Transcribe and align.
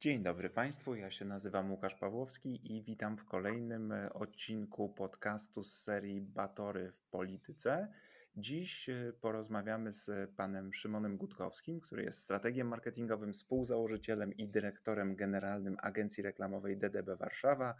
Dzień 0.00 0.22
dobry 0.22 0.50
Państwu, 0.50 0.94
ja 0.94 1.10
się 1.10 1.24
nazywam 1.24 1.70
Łukasz 1.70 1.94
Pawłowski 1.94 2.76
i 2.76 2.82
witam 2.82 3.16
w 3.16 3.24
kolejnym 3.24 3.92
e, 3.92 4.12
odcinku 4.12 4.88
podcastu 4.88 5.64
z 5.64 5.82
serii 5.82 6.20
Batory 6.20 6.92
w 6.92 7.02
Polityce. 7.02 7.88
Dziś 8.36 8.88
e, 8.88 9.12
porozmawiamy 9.20 9.92
z 9.92 10.30
panem 10.36 10.72
Szymonem 10.72 11.16
Gutkowskim, 11.16 11.80
który 11.80 12.02
jest 12.04 12.18
strategiem 12.18 12.68
marketingowym, 12.68 13.32
współzałożycielem 13.32 14.36
i 14.36 14.48
dyrektorem 14.48 15.16
generalnym 15.16 15.76
agencji 15.82 16.22
reklamowej 16.22 16.78
DDB 16.78 17.16
Warszawa. 17.16 17.74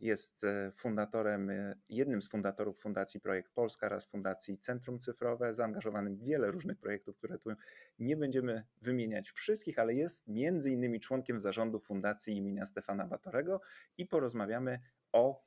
Jest 0.00 0.44
e, 0.44 0.70
fundatorem, 0.72 1.50
e, 1.50 1.74
jednym 1.88 2.22
z 2.22 2.28
fundatorów 2.28 2.80
Fundacji 2.80 3.20
Projekt 3.20 3.52
Polska 3.52 3.86
oraz 3.86 4.06
Fundacji 4.06 4.58
Centrum 4.58 4.98
Cyfrowe, 4.98 5.54
zaangażowanym 5.54 6.16
w 6.16 6.24
wiele 6.24 6.50
różnych 6.50 6.78
projektów, 6.78 7.16
które 7.16 7.38
tu 7.38 7.50
nie 7.98 8.16
będziemy 8.16 8.64
wymieniać 8.82 9.30
wszystkich, 9.30 9.78
ale 9.78 9.94
jest 9.94 10.28
między 10.28 10.70
innymi 10.70 11.00
członkiem 11.00 11.38
zarządu 11.38 11.80
Fundacji 11.80 12.36
imienia 12.36 12.66
Stefana 12.66 13.06
Batorego 13.06 13.60
i 13.98 14.06
porozmawiamy 14.06 14.80
o 15.12 15.44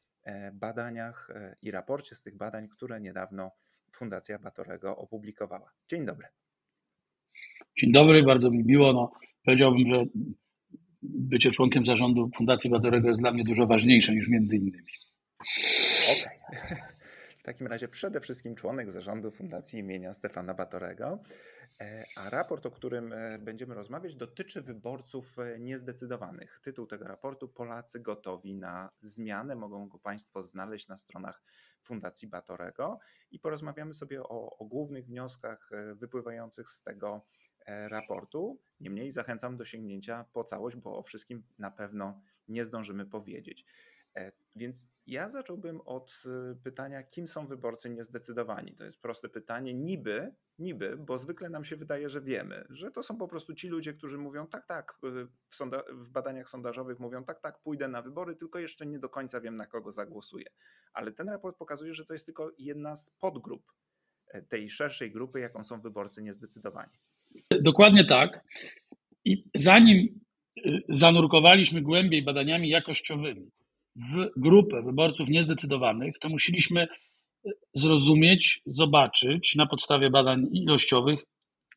badaniach 0.54 1.30
i 1.62 1.72
raporcie 1.72 2.16
z 2.16 2.24
tych 2.24 2.38
badań, 2.38 2.68
które 2.70 3.02
niedawno 3.02 3.52
Fundacja 3.92 4.40
Batorego 4.40 4.98
opublikowała. 4.98 5.72
Dzień 5.88 6.06
dobry. 6.06 6.28
Dzień 7.78 7.92
dobry, 7.92 8.24
bardzo 8.24 8.52
mi 8.52 8.64
miło. 8.64 8.94
No, 8.94 9.12
powiedziałbym, 9.46 9.88
że 9.88 10.06
bycie 11.04 11.52
członkiem 11.52 11.86
zarządu 11.86 12.30
Fundacji 12.38 12.70
Batorego 12.70 13.08
jest 13.08 13.22
dla 13.22 13.32
mnie 13.32 13.44
dużo 13.44 13.68
ważniejsze 13.68 14.14
niż 14.14 14.28
między 14.28 14.58
innymi. 14.58 14.88
Okej. 16.12 16.40
Okay. 16.50 16.94
W 17.44 17.46
takim 17.46 17.68
razie 17.68 17.88
przede 17.88 18.20
wszystkim 18.20 18.56
członek 18.56 18.92
zarządu 18.92 19.32
Fundacji 19.32 19.80
imienia 19.80 20.14
Stefana 20.14 20.54
Batorego. 20.54 21.20
E, 21.82 22.06
a 22.16 22.30
raport, 22.30 22.66
o 22.66 22.72
którym 22.72 23.14
e, 23.14 23.40
będziemy 23.40 23.76
rozmawiać, 23.76 24.16
dotyczy 24.16 24.62
wyborców 24.62 25.40
e, 25.40 25.60
niezdecydowanych. 25.60 26.60
Tytuł 26.64 26.86
tego 26.86 27.08
raportu 27.08 27.48
Polacy 27.48 28.00
gotowi 28.00 28.56
na 28.56 28.90
zmianę. 29.02 29.56
Mogą 29.56 29.88
go 29.88 30.00
Państwo 30.00 30.44
znaleźć 30.44 30.88
na 30.88 30.98
stronach 30.98 31.44
Fundacji 31.82 32.28
Batorego 32.28 33.00
i 33.32 33.40
porozmawiamy 33.40 33.94
sobie 33.94 34.24
o, 34.24 34.58
o 34.58 34.66
głównych 34.66 35.06
wnioskach 35.06 35.70
wypływających 35.96 36.70
z 36.70 36.84
tego 36.84 37.26
raportu. 37.68 38.60
Niemniej 38.80 39.12
zachęcam 39.12 39.58
do 39.58 39.66
sięgnięcia 39.66 40.26
po 40.34 40.44
całość, 40.44 40.76
bo 40.76 40.98
o 40.98 41.02
wszystkim 41.02 41.44
na 41.58 41.72
pewno 41.72 42.22
nie 42.48 42.66
zdążymy 42.66 43.06
powiedzieć. 43.06 43.66
E, 44.16 44.32
więc 44.56 44.90
ja 45.08 45.30
zacząłbym 45.30 45.82
od 45.82 46.24
y, 46.52 46.56
pytania, 46.56 47.04
kim 47.04 47.28
są 47.28 47.48
wyborcy 47.48 47.90
niezdecydowani? 47.90 48.76
To 48.76 48.86
jest 48.86 49.02
proste 49.02 49.30
pytanie, 49.30 49.74
niby, 49.74 50.36
niby, 50.60 50.98
bo 50.98 51.18
zwykle 51.18 51.50
nam 51.50 51.64
się 51.64 51.76
wydaje, 51.76 52.10
że 52.10 52.22
wiemy, 52.22 52.66
że 52.70 52.92
to 52.92 53.04
są 53.04 53.18
po 53.18 53.28
prostu 53.28 53.54
ci 53.54 53.68
ludzie, 53.68 53.94
którzy 53.94 54.18
mówią 54.18 54.48
tak, 54.48 54.66
tak, 54.66 54.98
w, 55.50 55.56
sonda- 55.56 55.84
w 55.94 56.10
badaniach 56.10 56.50
sondażowych 56.50 57.00
mówią 57.00 57.24
tak, 57.24 57.40
tak, 57.40 57.60
pójdę 57.60 57.88
na 57.88 58.02
wybory, 58.02 58.36
tylko 58.36 58.60
jeszcze 58.60 58.86
nie 58.86 59.00
do 59.00 59.10
końca 59.10 59.42
wiem, 59.42 59.56
na 59.56 59.66
kogo 59.66 59.92
zagłosuję. 59.92 60.46
Ale 60.94 61.12
ten 61.12 61.30
raport 61.30 61.58
pokazuje, 61.58 61.94
że 61.94 62.06
to 62.06 62.14
jest 62.14 62.26
tylko 62.26 62.52
jedna 62.58 62.96
z 62.96 63.10
podgrup 63.10 63.72
e, 64.28 64.42
tej 64.42 64.70
szerszej 64.70 65.12
grupy, 65.12 65.40
jaką 65.40 65.64
są 65.64 65.82
wyborcy 65.82 66.22
niezdecydowani. 66.22 67.00
Dokładnie 67.62 68.06
tak. 68.06 68.44
I 69.26 69.44
zanim 69.56 70.20
y, 70.66 70.82
zanurkowaliśmy 70.90 71.82
głębiej 71.82 72.24
badaniami 72.24 72.70
jakościowymi, 72.70 73.52
w 73.96 74.30
grupę 74.38 74.82
wyborców 74.82 75.30
niezdecydowanych, 75.30 76.20
to 76.20 76.30
musieliśmy 76.30 76.82
e, 76.82 77.52
zrozumieć, 77.74 78.62
zobaczyć 78.66 79.56
na 79.56 79.66
podstawie 79.66 80.10
badań 80.10 80.48
ilościowych, 80.52 81.20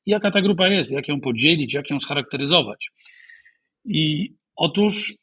jaka 0.07 0.31
ta 0.31 0.43
grupa 0.43 0.69
jest, 0.69 0.91
jak 0.91 1.09
ją 1.09 1.21
podzielić, 1.21 1.75
jak 1.75 1.91
ją 1.91 2.01
scharakteryzować. 2.01 2.91
I 3.85 4.33
otóż 4.57 5.15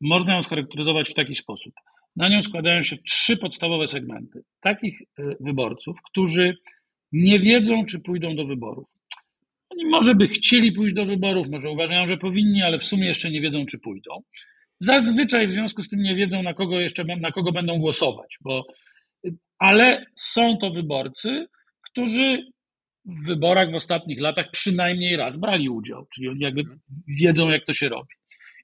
można 0.00 0.34
ją 0.34 0.42
scharakteryzować 0.42 1.08
w 1.10 1.14
taki 1.14 1.34
sposób. 1.34 1.74
Na 2.16 2.28
nią 2.28 2.42
składają 2.42 2.82
się 2.82 2.96
trzy 2.96 3.36
podstawowe 3.36 3.88
segmenty 3.88 4.42
takich 4.60 5.00
e, 5.02 5.22
wyborców, 5.40 5.96
którzy 6.10 6.56
nie 7.12 7.38
wiedzą, 7.38 7.84
czy 7.84 8.00
pójdą 8.00 8.36
do 8.36 8.46
wyborów. 8.46 8.88
Może 9.84 10.14
by 10.14 10.28
chcieli 10.28 10.72
pójść 10.72 10.94
do 10.94 11.06
wyborów, 11.06 11.48
może 11.48 11.70
uważają, 11.70 12.06
że 12.06 12.16
powinni, 12.16 12.62
ale 12.62 12.78
w 12.78 12.84
sumie 12.84 13.06
jeszcze 13.06 13.30
nie 13.30 13.40
wiedzą, 13.40 13.66
czy 13.66 13.78
pójdą. 13.78 14.22
Zazwyczaj 14.78 15.46
w 15.46 15.50
związku 15.50 15.82
z 15.82 15.88
tym 15.88 16.02
nie 16.02 16.16
wiedzą, 16.16 16.42
na 16.42 16.54
kogo 16.54 16.80
jeszcze 16.80 17.04
na 17.04 17.32
kogo 17.32 17.52
będą 17.52 17.78
głosować, 17.78 18.38
bo, 18.40 18.66
ale 19.58 20.06
są 20.14 20.56
to 20.56 20.70
wyborcy, 20.70 21.46
którzy 21.90 22.44
w 23.04 23.26
wyborach 23.26 23.70
w 23.70 23.74
ostatnich 23.74 24.20
latach 24.20 24.50
przynajmniej 24.52 25.16
raz 25.16 25.36
brali 25.36 25.68
udział, 25.68 26.06
czyli 26.14 26.28
oni 26.28 26.40
jakby 26.40 26.62
wiedzą, 27.20 27.50
jak 27.50 27.64
to 27.64 27.74
się 27.74 27.88
robi 27.88 28.14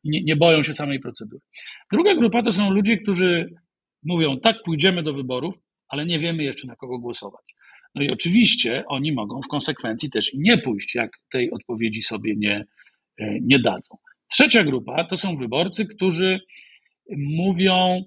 i 0.05 0.11
nie, 0.11 0.23
nie 0.23 0.37
boją 0.37 0.63
się 0.63 0.75
samej 0.75 1.01
procedury. 1.01 1.43
Druga 1.93 2.15
grupa 2.15 2.43
to 2.43 2.53
są 2.53 2.71
ludzie, 2.71 2.99
którzy 2.99 3.51
mówią, 4.03 4.41
tak, 4.41 4.57
pójdziemy 4.65 5.03
do 5.03 5.15
wyborów, 5.15 5.55
ale 5.89 6.07
nie 6.07 6.19
wiemy 6.19 6.45
jeszcze, 6.45 6.67
na 6.67 6.77
kogo 6.77 6.99
głosować. 6.99 7.45
No 7.97 8.03
i 8.03 8.11
oczywiście 8.11 8.85
oni 8.87 9.13
mogą 9.13 9.41
w 9.43 9.49
konsekwencji 9.49 10.11
też 10.11 10.31
nie 10.35 10.59
pójść, 10.59 10.95
jak 10.95 11.11
tej 11.31 11.51
odpowiedzi 11.51 12.03
sobie 12.03 12.35
nie, 12.37 12.65
e, 13.19 13.41
nie 13.41 13.59
dadzą. 13.59 13.97
Trzecia 14.33 14.65
grupa 14.65 15.05
to 15.05 15.17
są 15.17 15.37
wyborcy, 15.37 15.87
którzy 15.87 16.41
mówią: 17.17 18.05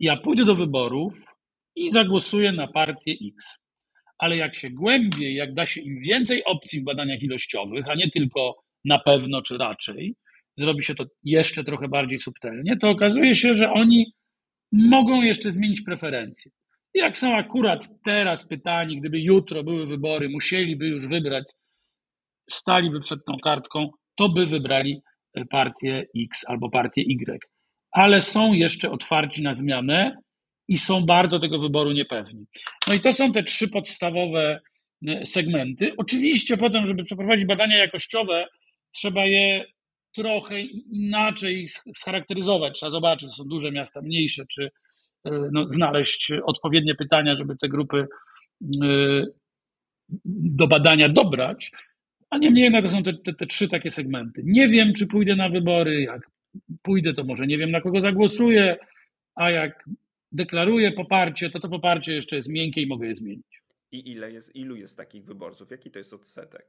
Ja 0.00 0.16
pójdę 0.16 0.44
do 0.44 0.54
wyborów 0.54 1.24
i 1.76 1.90
zagłosuję 1.90 2.52
na 2.52 2.66
partię 2.66 3.12
X. 3.12 3.58
Ale 4.18 4.36
jak 4.36 4.54
się 4.54 4.70
głębiej, 4.70 5.34
jak 5.34 5.54
da 5.54 5.66
się 5.66 5.80
im 5.80 6.00
więcej 6.00 6.44
opcji 6.44 6.80
w 6.80 6.84
badaniach 6.84 7.22
ilościowych, 7.22 7.88
a 7.88 7.94
nie 7.94 8.10
tylko 8.10 8.56
na 8.84 8.98
pewno 8.98 9.42
czy 9.42 9.58
raczej, 9.58 10.14
zrobi 10.56 10.84
się 10.84 10.94
to 10.94 11.04
jeszcze 11.24 11.64
trochę 11.64 11.88
bardziej 11.88 12.18
subtelnie, 12.18 12.76
to 12.76 12.90
okazuje 12.90 13.34
się, 13.34 13.54
że 13.54 13.70
oni 13.70 14.12
mogą 14.72 15.22
jeszcze 15.22 15.50
zmienić 15.50 15.80
preferencje. 15.80 16.52
Jak 16.96 17.16
są 17.16 17.36
akurat 17.36 17.88
teraz 18.04 18.48
pytani, 18.48 19.00
gdyby 19.00 19.20
jutro 19.20 19.64
były 19.64 19.86
wybory, 19.86 20.28
musieliby 20.28 20.86
już 20.86 21.06
wybrać, 21.06 21.44
staliby 22.50 23.00
przed 23.00 23.24
tą 23.26 23.36
kartką, 23.44 23.90
to 24.14 24.28
by 24.28 24.46
wybrali 24.46 25.00
partię 25.50 26.06
X 26.16 26.44
albo 26.48 26.70
partię 26.70 27.02
Y. 27.02 27.44
Ale 27.92 28.20
są 28.22 28.52
jeszcze 28.52 28.90
otwarci 28.90 29.42
na 29.42 29.54
zmianę 29.54 30.16
i 30.68 30.78
są 30.78 31.06
bardzo 31.06 31.38
tego 31.38 31.58
wyboru 31.58 31.92
niepewni. 31.92 32.46
No 32.88 32.94
i 32.94 33.00
to 33.00 33.12
są 33.12 33.32
te 33.32 33.42
trzy 33.42 33.68
podstawowe 33.68 34.60
e, 35.06 35.26
segmenty. 35.26 35.92
Oczywiście 35.96 36.56
potem, 36.56 36.86
żeby 36.86 37.04
przeprowadzić 37.04 37.46
badania 37.46 37.76
jakościowe, 37.76 38.46
trzeba 38.94 39.26
je 39.26 39.64
trochę 40.14 40.60
inaczej 40.92 41.68
scharakteryzować. 41.96 42.74
Trzeba 42.74 42.90
zobaczyć, 42.90 43.30
czy 43.30 43.36
są 43.36 43.44
duże 43.44 43.72
miasta, 43.72 44.02
mniejsze, 44.02 44.44
czy 44.50 44.64
e, 44.64 44.70
no, 45.52 45.68
znaleźć 45.68 46.32
odpowiednie 46.44 46.94
pytania, 46.94 47.36
żeby 47.36 47.56
te 47.56 47.68
grupy 47.68 48.06
e, 48.62 49.26
do 50.24 50.66
badania 50.66 51.08
dobrać. 51.08 51.72
A 52.30 52.38
niemniej 52.38 52.64
jednak 52.64 52.84
to 52.84 52.90
są 52.90 53.02
te, 53.02 53.14
te, 53.14 53.34
te 53.34 53.46
trzy 53.46 53.68
takie 53.68 53.90
segmenty. 53.90 54.42
Nie 54.44 54.68
wiem, 54.68 54.92
czy 54.94 55.06
pójdę 55.06 55.36
na 55.36 55.48
wybory. 55.48 56.02
Jak 56.02 56.30
pójdę, 56.82 57.14
to 57.14 57.24
może 57.24 57.46
nie 57.46 57.58
wiem, 57.58 57.70
na 57.70 57.80
kogo 57.80 58.00
zagłosuję, 58.00 58.76
a 59.34 59.50
jak 59.50 59.84
deklaruję 60.32 60.92
poparcie, 60.92 61.50
to 61.50 61.60
to 61.60 61.68
poparcie 61.68 62.14
jeszcze 62.14 62.36
jest 62.36 62.48
miękkie 62.48 62.82
i 62.82 62.86
mogę 62.86 63.06
je 63.06 63.14
zmienić. 63.14 63.62
I 63.92 64.10
ile 64.10 64.32
jest, 64.32 64.56
ilu 64.56 64.76
jest 64.76 64.96
takich 64.96 65.24
wyborców? 65.24 65.70
Jaki 65.70 65.90
to 65.90 65.98
jest 65.98 66.14
odsetek? 66.14 66.66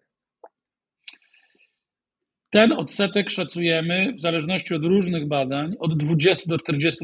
Ten 2.50 2.72
odsetek 2.72 3.30
szacujemy 3.30 4.14
w 4.14 4.22
zależności 4.22 4.76
od 4.76 4.84
różnych 4.84 5.28
badań 5.28 5.76
od 5.80 5.98
20 5.98 6.44
do 6.48 6.56
45%. 6.56 6.96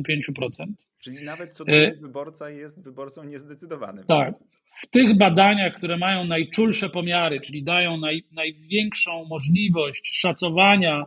Czyli 0.99 1.25
nawet 1.25 1.55
co 1.55 1.65
drugi 1.65 1.81
e... 1.81 1.95
wyborca 1.95 2.49
jest 2.49 2.83
wyborcą 2.83 3.23
niezdecydowanym. 3.23 4.05
Tak. 4.05 4.33
W 4.81 4.87
tych 4.87 5.17
badaniach, 5.17 5.77
które 5.77 5.97
mają 5.97 6.25
najczulsze 6.25 6.89
pomiary, 6.89 7.41
czyli 7.41 7.63
dają 7.63 7.97
naj, 7.97 8.23
największą 8.31 9.25
możliwość 9.25 10.19
szacowania 10.19 11.03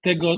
tego 0.00 0.36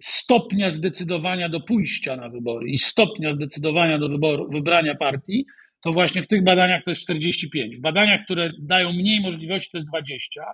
stopnia 0.00 0.70
zdecydowania 0.70 1.48
do 1.48 1.60
pójścia 1.60 2.16
na 2.16 2.28
wybory 2.28 2.68
i 2.68 2.78
stopnia 2.78 3.34
zdecydowania 3.34 3.98
do 3.98 4.08
wyboru, 4.08 4.48
wybrania 4.50 4.94
partii, 4.94 5.46
to 5.80 5.92
właśnie 5.92 6.22
w 6.22 6.26
tych 6.26 6.44
badaniach 6.44 6.84
to 6.84 6.90
jest 6.90 7.02
45. 7.02 7.76
W 7.76 7.80
badaniach, 7.80 8.24
które 8.24 8.50
dają 8.58 8.92
mniej 8.92 9.20
możliwości, 9.20 9.70
to 9.70 9.78
jest 9.78 9.88
20. 9.88 10.44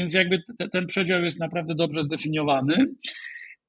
Więc 0.00 0.14
jakby 0.14 0.42
te, 0.58 0.68
ten 0.68 0.86
przedział 0.86 1.24
jest 1.24 1.38
naprawdę 1.38 1.74
dobrze 1.74 2.04
zdefiniowany. 2.04 2.86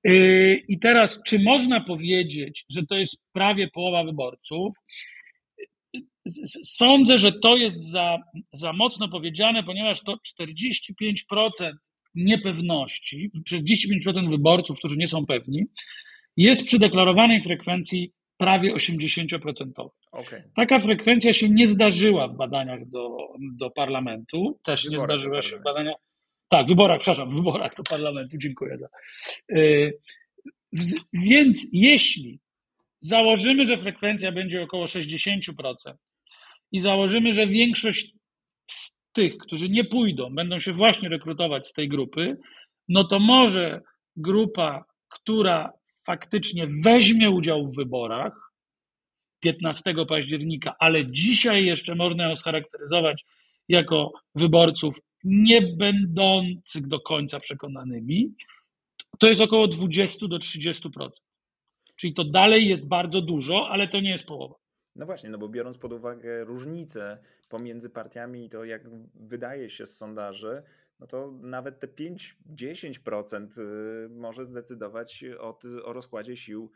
Yy, 0.03 0.61
I 0.67 0.79
teraz, 0.79 1.21
czy 1.25 1.39
można 1.39 1.81
powiedzieć, 1.81 2.65
że 2.69 2.85
to 2.85 2.95
jest 2.95 3.17
prawie 3.33 3.67
połowa 3.67 4.03
wyborców? 4.03 4.75
Sądzę, 6.63 7.17
że 7.17 7.31
to 7.31 7.57
jest 7.57 7.83
za, 7.83 8.17
za 8.53 8.73
mocno 8.73 9.09
powiedziane, 9.09 9.63
ponieważ 9.63 10.01
to 10.01 10.17
45% 10.41 11.71
niepewności, 12.15 13.31
45% 13.51 14.29
wyborców, 14.29 14.79
którzy 14.79 14.97
nie 14.97 15.07
są 15.07 15.25
pewni, 15.25 15.65
jest 16.37 16.65
przy 16.65 16.79
deklarowanej 16.79 17.41
frekwencji 17.41 18.11
prawie 18.37 18.73
80%. 18.73 19.89
Okay. 20.11 20.43
Taka 20.55 20.79
frekwencja 20.79 21.33
się 21.33 21.49
nie 21.49 21.67
zdarzyła 21.67 22.27
w 22.27 22.37
badaniach 22.37 22.89
do, 22.89 23.17
do 23.59 23.69
parlamentu, 23.69 24.59
też 24.63 24.89
nie 24.89 24.99
zdarzyła 24.99 25.41
się 25.41 25.57
w 25.57 25.63
badaniach. 25.63 25.95
Tak, 26.51 26.67
wyborach, 26.67 26.99
przepraszam, 26.99 27.35
wyborach 27.35 27.75
do 27.75 27.83
parlamentu, 27.83 28.37
dziękuję 28.37 28.77
za. 28.77 28.87
Yy, 29.49 29.99
więc 31.13 31.67
jeśli 31.73 32.39
założymy, 32.99 33.65
że 33.65 33.77
frekwencja 33.77 34.31
będzie 34.31 34.63
około 34.63 34.85
60% 34.85 35.53
i 36.71 36.79
założymy, 36.79 37.33
że 37.33 37.47
większość 37.47 38.13
z 38.71 38.95
tych, 39.13 39.37
którzy 39.37 39.69
nie 39.69 39.83
pójdą, 39.83 40.35
będą 40.35 40.59
się 40.59 40.73
właśnie 40.73 41.09
rekrutować 41.09 41.67
z 41.67 41.73
tej 41.73 41.89
grupy, 41.89 42.37
no 42.87 43.03
to 43.03 43.19
może 43.19 43.81
grupa, 44.15 44.85
która 45.09 45.73
faktycznie 46.05 46.67
weźmie 46.83 47.29
udział 47.29 47.67
w 47.67 47.75
wyborach 47.75 48.51
15 49.39 49.93
października, 50.07 50.75
ale 50.79 51.11
dzisiaj 51.11 51.65
jeszcze 51.65 51.95
można 51.95 52.29
ją 52.29 52.35
scharakteryzować 52.35 53.25
jako 53.69 54.11
wyborców 54.35 54.99
nie 55.23 55.61
będących 55.61 56.87
do 56.87 56.99
końca 56.99 57.39
przekonanymi, 57.39 58.35
to 59.19 59.27
jest 59.27 59.41
około 59.41 59.67
20 59.67 60.27
do 60.27 60.37
30%. 60.37 61.09
Czyli 61.95 62.13
to 62.13 62.23
dalej 62.23 62.67
jest 62.67 62.87
bardzo 62.87 63.21
dużo, 63.21 63.69
ale 63.69 63.87
to 63.87 63.99
nie 63.99 64.09
jest 64.09 64.25
połowa. 64.25 64.55
No 64.95 65.05
właśnie, 65.05 65.29
no 65.29 65.37
bo 65.37 65.49
biorąc 65.49 65.77
pod 65.77 65.93
uwagę 65.93 66.43
różnice 66.43 67.17
pomiędzy 67.49 67.89
partiami 67.89 68.45
i 68.45 68.49
to, 68.49 68.63
jak 68.63 68.81
wydaje 69.15 69.69
się 69.69 69.85
z 69.85 69.97
sondaży, 69.97 70.63
no 70.99 71.07
to 71.07 71.31
nawet 71.41 71.79
te 71.79 71.87
5-10% 71.87 73.61
y, 73.61 74.09
może 74.09 74.45
zdecydować 74.45 75.25
o, 75.39 75.59
o 75.83 75.93
rozkładzie 75.93 76.35
sił 76.35 76.71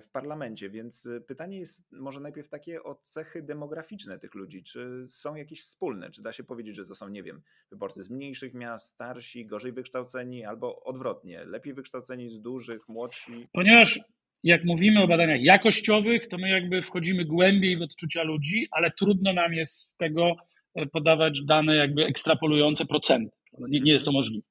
w 0.00 0.10
parlamencie. 0.10 0.70
Więc 0.70 1.06
y, 1.06 1.20
pytanie 1.20 1.58
jest 1.58 1.92
może 1.92 2.20
najpierw 2.20 2.48
takie 2.48 2.82
o 2.82 2.94
cechy 2.94 3.42
demograficzne 3.42 4.18
tych 4.18 4.34
ludzi. 4.34 4.62
Czy 4.62 5.04
są 5.08 5.34
jakieś 5.34 5.60
wspólne? 5.60 6.10
Czy 6.10 6.22
da 6.22 6.32
się 6.32 6.44
powiedzieć, 6.44 6.76
że 6.76 6.84
to 6.84 6.94
są, 6.94 7.08
nie 7.08 7.22
wiem, 7.22 7.42
wyborcy 7.70 8.02
z 8.02 8.10
mniejszych 8.10 8.54
miast, 8.54 8.88
starsi, 8.88 9.46
gorzej 9.46 9.72
wykształceni, 9.72 10.44
albo 10.44 10.82
odwrotnie, 10.82 11.44
lepiej 11.44 11.74
wykształceni 11.74 12.28
z 12.30 12.40
dużych, 12.40 12.88
młodsi? 12.88 13.48
Ponieważ 13.52 14.00
jak 14.42 14.64
mówimy 14.64 15.02
o 15.02 15.08
badaniach 15.08 15.42
jakościowych, 15.42 16.26
to 16.26 16.38
my 16.38 16.48
jakby 16.48 16.82
wchodzimy 16.82 17.24
głębiej 17.24 17.76
w 17.76 17.82
odczucia 17.82 18.22
ludzi, 18.22 18.66
ale 18.70 18.90
trudno 18.90 19.32
nam 19.32 19.52
jest 19.52 19.74
z 19.74 19.96
tego 19.96 20.36
e, 20.74 20.86
podawać 20.86 21.44
dane 21.44 21.76
jakby 21.76 22.04
ekstrapolujące 22.04 22.86
procenty. 22.86 23.36
Nie, 23.58 23.80
nie 23.80 23.92
jest 23.92 24.06
to 24.06 24.12
możliwe. 24.12 24.46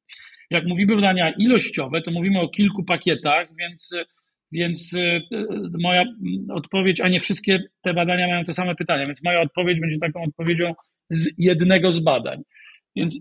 Jak 0.50 0.66
mówimy 0.66 0.96
badania 0.96 1.34
ilościowe, 1.38 2.02
to 2.02 2.12
mówimy 2.12 2.40
o 2.40 2.50
kilku 2.50 2.84
pakietach, 2.84 3.48
więc, 3.60 3.94
więc 4.54 4.94
e, 4.94 5.22
moja 5.80 6.04
odpowiedź, 6.50 7.02
a 7.02 7.10
nie 7.10 7.20
wszystkie 7.20 7.60
te 7.82 7.94
badania 7.94 8.28
mają 8.28 8.44
te 8.44 8.54
same 8.54 8.76
pytania, 8.76 9.06
więc 9.06 9.24
moja 9.24 9.42
odpowiedź 9.42 9.80
będzie 9.80 9.98
taką 10.00 10.24
odpowiedzią 10.24 10.74
z 11.10 11.30
jednego 11.38 11.92
z 11.92 12.00
badań. 12.00 12.42
Więc 12.96 13.18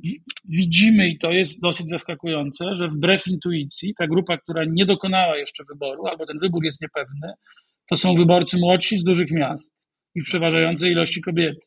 widzimy, 0.49 1.08
i 1.08 1.19
to 1.19 1.31
jest 1.31 1.62
dosyć 1.62 1.88
zaskakujące, 1.88 2.64
że 2.76 2.88
wbrew 2.88 3.26
intuicji, 3.26 3.94
ta 3.99 4.06
grupa, 4.06 4.38
która 4.38 4.64
nie 4.69 4.87
dokonała 4.87 5.37
jeszcze 5.37 5.64
wyboru, 5.64 6.06
albo 6.06 6.26
ten 6.26 6.38
wybór 6.38 6.64
jest 6.64 6.81
niepewny, 6.81 7.32
to 7.90 7.96
są 7.96 8.14
wyborcy 8.14 8.58
młodsi 8.58 8.99
z 8.99 9.05
dużych 9.05 9.31
miast 9.31 9.75
i 10.14 10.20
w 10.20 10.25
przeważającej 10.25 10.93
ilości 10.93 11.20
kobiety. 11.20 11.61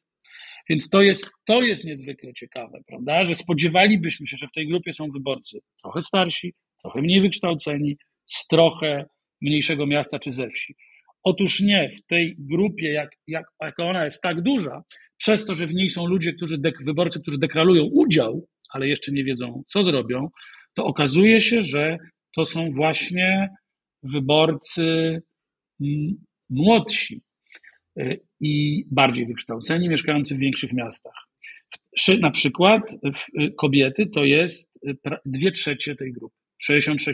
Więc 0.69 0.89
to 0.89 1.01
jest, 1.01 1.25
to 1.45 1.61
jest 1.61 1.85
niezwykle 1.85 2.33
ciekawe, 2.33 2.79
prawda? 2.87 3.23
Że 3.23 3.35
spodziewalibyśmy 3.35 4.27
się, 4.27 4.37
że 4.37 4.47
w 4.47 4.51
tej 4.51 4.67
grupie 4.67 4.93
są 4.93 5.11
wyborcy 5.11 5.59
trochę 5.81 6.01
starsi, 6.01 6.53
trochę 6.81 7.01
mniej 7.01 7.21
wykształceni, 7.21 7.97
z 8.25 8.47
trochę 8.47 9.05
mniejszego 9.45 9.87
miasta 9.87 10.19
czy 10.19 10.31
ze 10.31 10.49
wsi. 10.49 10.75
Otóż 11.23 11.59
nie, 11.59 11.89
w 11.97 12.05
tej 12.05 12.35
grupie, 12.39 12.91
jak, 12.91 13.09
jak, 13.27 13.45
jak 13.61 13.79
ona 13.79 14.05
jest 14.05 14.21
tak 14.21 14.41
duża, 14.41 14.83
przez 15.17 15.45
to, 15.45 15.55
że 15.55 15.67
w 15.67 15.73
niej 15.73 15.89
są 15.89 16.07
ludzie, 16.07 16.33
którzy 16.33 16.57
dek, 16.57 16.75
wyborcy, 16.85 17.21
którzy 17.21 17.37
deklarują 17.37 17.83
udział, 17.83 18.47
ale 18.69 18.87
jeszcze 18.87 19.11
nie 19.11 19.23
wiedzą, 19.23 19.63
co 19.67 19.83
zrobią, 19.83 20.29
to 20.73 20.85
okazuje 20.85 21.41
się, 21.41 21.61
że 21.61 21.97
to 22.35 22.45
są 22.45 22.71
właśnie 22.71 23.49
wyborcy 24.03 24.83
mm, 25.81 26.15
młodsi 26.49 27.21
y, 27.99 28.19
i 28.39 28.85
bardziej 28.91 29.25
wykształceni, 29.25 29.89
mieszkający 29.89 30.35
w 30.35 30.39
większych 30.39 30.73
miastach. 30.73 31.13
Na 32.19 32.31
przykład 32.31 32.81
y, 33.41 33.51
kobiety 33.57 34.05
to 34.05 34.25
jest 34.25 34.71
y, 34.87 34.97
dwie 35.25 35.51
trzecie 35.51 35.95
tej 35.95 36.13
grupy, 36.13 36.35
66%. 36.71 37.13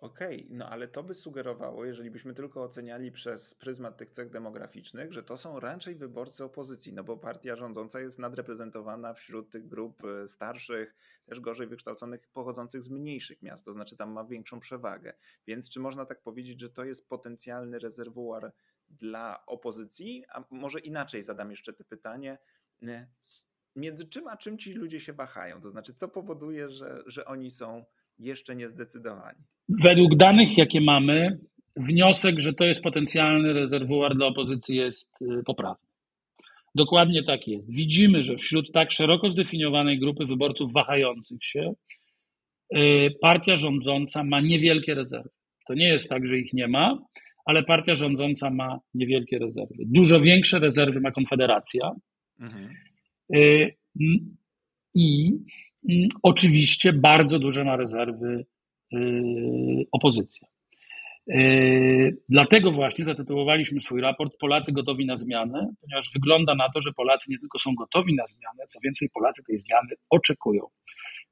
Okej, 0.00 0.46
no 0.50 0.68
ale 0.68 0.88
to 0.88 1.02
by 1.02 1.14
sugerowało, 1.14 1.84
jeżeli 1.84 2.10
byśmy 2.10 2.34
tylko 2.34 2.62
oceniali 2.62 3.12
przez 3.12 3.54
pryzmat 3.54 3.96
tych 3.96 4.10
cech 4.10 4.30
demograficznych, 4.30 5.12
że 5.12 5.22
to 5.22 5.36
są 5.36 5.60
raczej 5.60 5.94
wyborcy 5.94 6.44
opozycji, 6.44 6.92
no 6.92 7.04
bo 7.04 7.16
partia 7.16 7.56
rządząca 7.56 8.00
jest 8.00 8.18
nadreprezentowana 8.18 9.14
wśród 9.14 9.50
tych 9.50 9.66
grup 9.66 10.04
e, 10.04 10.28
starszych, 10.28 10.94
też 11.26 11.40
gorzej 11.40 11.66
wykształconych, 11.66 12.28
pochodzących 12.28 12.82
z 12.82 12.88
mniejszych 12.88 13.42
miast, 13.42 13.64
to 13.64 13.72
znaczy 13.72 13.96
tam 13.96 14.12
ma 14.12 14.24
większą 14.24 14.60
przewagę. 14.60 15.12
Więc 15.46 15.70
czy 15.70 15.80
można 15.80 16.06
tak 16.06 16.22
powiedzieć, 16.22 16.60
że 16.60 16.70
to 16.70 16.84
jest 16.84 17.08
potencjalny 17.08 17.78
rezerwuar 17.78 18.52
dla 18.88 19.46
opozycji? 19.46 20.24
A 20.32 20.44
może 20.50 20.80
inaczej 20.80 21.22
zadam 21.22 21.50
jeszcze 21.50 21.72
to 21.72 21.84
pytanie. 21.84 22.38
E, 22.82 23.06
między 23.76 24.04
czym 24.08 24.28
a 24.28 24.36
czym 24.36 24.58
ci 24.58 24.72
ludzie 24.72 25.00
się 25.00 25.12
wahają? 25.12 25.60
To 25.60 25.70
znaczy, 25.70 25.94
co 25.94 26.08
powoduje, 26.08 26.70
że, 26.70 27.02
że 27.06 27.24
oni 27.24 27.50
są 27.50 27.84
jeszcze 28.20 28.56
niezdecydowani? 28.56 29.38
Według 29.68 30.16
danych, 30.16 30.58
jakie 30.58 30.80
mamy, 30.80 31.38
wniosek, 31.76 32.40
że 32.40 32.52
to 32.52 32.64
jest 32.64 32.82
potencjalny 32.82 33.52
rezerwuar 33.52 34.16
dla 34.16 34.26
opozycji 34.26 34.76
jest 34.76 35.22
y, 35.22 35.42
poprawny. 35.46 35.88
Dokładnie 36.74 37.22
tak 37.22 37.48
jest. 37.48 37.72
Widzimy, 37.72 38.22
że 38.22 38.36
wśród 38.36 38.72
tak 38.72 38.90
szeroko 38.90 39.30
zdefiniowanej 39.30 39.98
grupy 39.98 40.26
wyborców 40.26 40.72
wahających 40.72 41.44
się, 41.44 41.72
y, 42.76 43.10
partia 43.20 43.56
rządząca 43.56 44.24
ma 44.24 44.40
niewielkie 44.40 44.94
rezerwy. 44.94 45.30
To 45.66 45.74
nie 45.74 45.88
jest 45.88 46.08
tak, 46.08 46.26
że 46.26 46.38
ich 46.38 46.52
nie 46.52 46.68
ma, 46.68 46.98
ale 47.44 47.62
partia 47.62 47.94
rządząca 47.94 48.50
ma 48.50 48.80
niewielkie 48.94 49.38
rezerwy. 49.38 49.84
Dużo 49.86 50.20
większe 50.20 50.58
rezerwy 50.58 51.00
ma 51.00 51.10
Konfederacja. 51.10 51.90
Mhm. 52.40 52.74
Y, 53.34 53.74
I 54.94 55.32
oczywiście 56.22 56.92
bardzo 56.92 57.38
duże 57.38 57.64
ma 57.64 57.76
rezerwy 57.76 58.44
Y, 58.94 59.86
opozycja. 59.92 60.48
Y, 61.30 62.16
dlatego 62.28 62.72
właśnie 62.72 63.04
zatytułowaliśmy 63.04 63.80
swój 63.80 64.00
raport 64.00 64.36
Polacy 64.38 64.72
gotowi 64.72 65.06
na 65.06 65.16
zmianę, 65.16 65.72
ponieważ 65.80 66.10
wygląda 66.14 66.54
na 66.54 66.68
to, 66.74 66.82
że 66.82 66.92
Polacy 66.92 67.30
nie 67.30 67.38
tylko 67.38 67.58
są 67.58 67.74
gotowi 67.74 68.14
na 68.14 68.26
zmianę, 68.26 68.66
co 68.68 68.80
więcej, 68.84 69.08
Polacy 69.14 69.42
tej 69.46 69.56
zmiany 69.56 69.88
oczekują. 70.10 70.66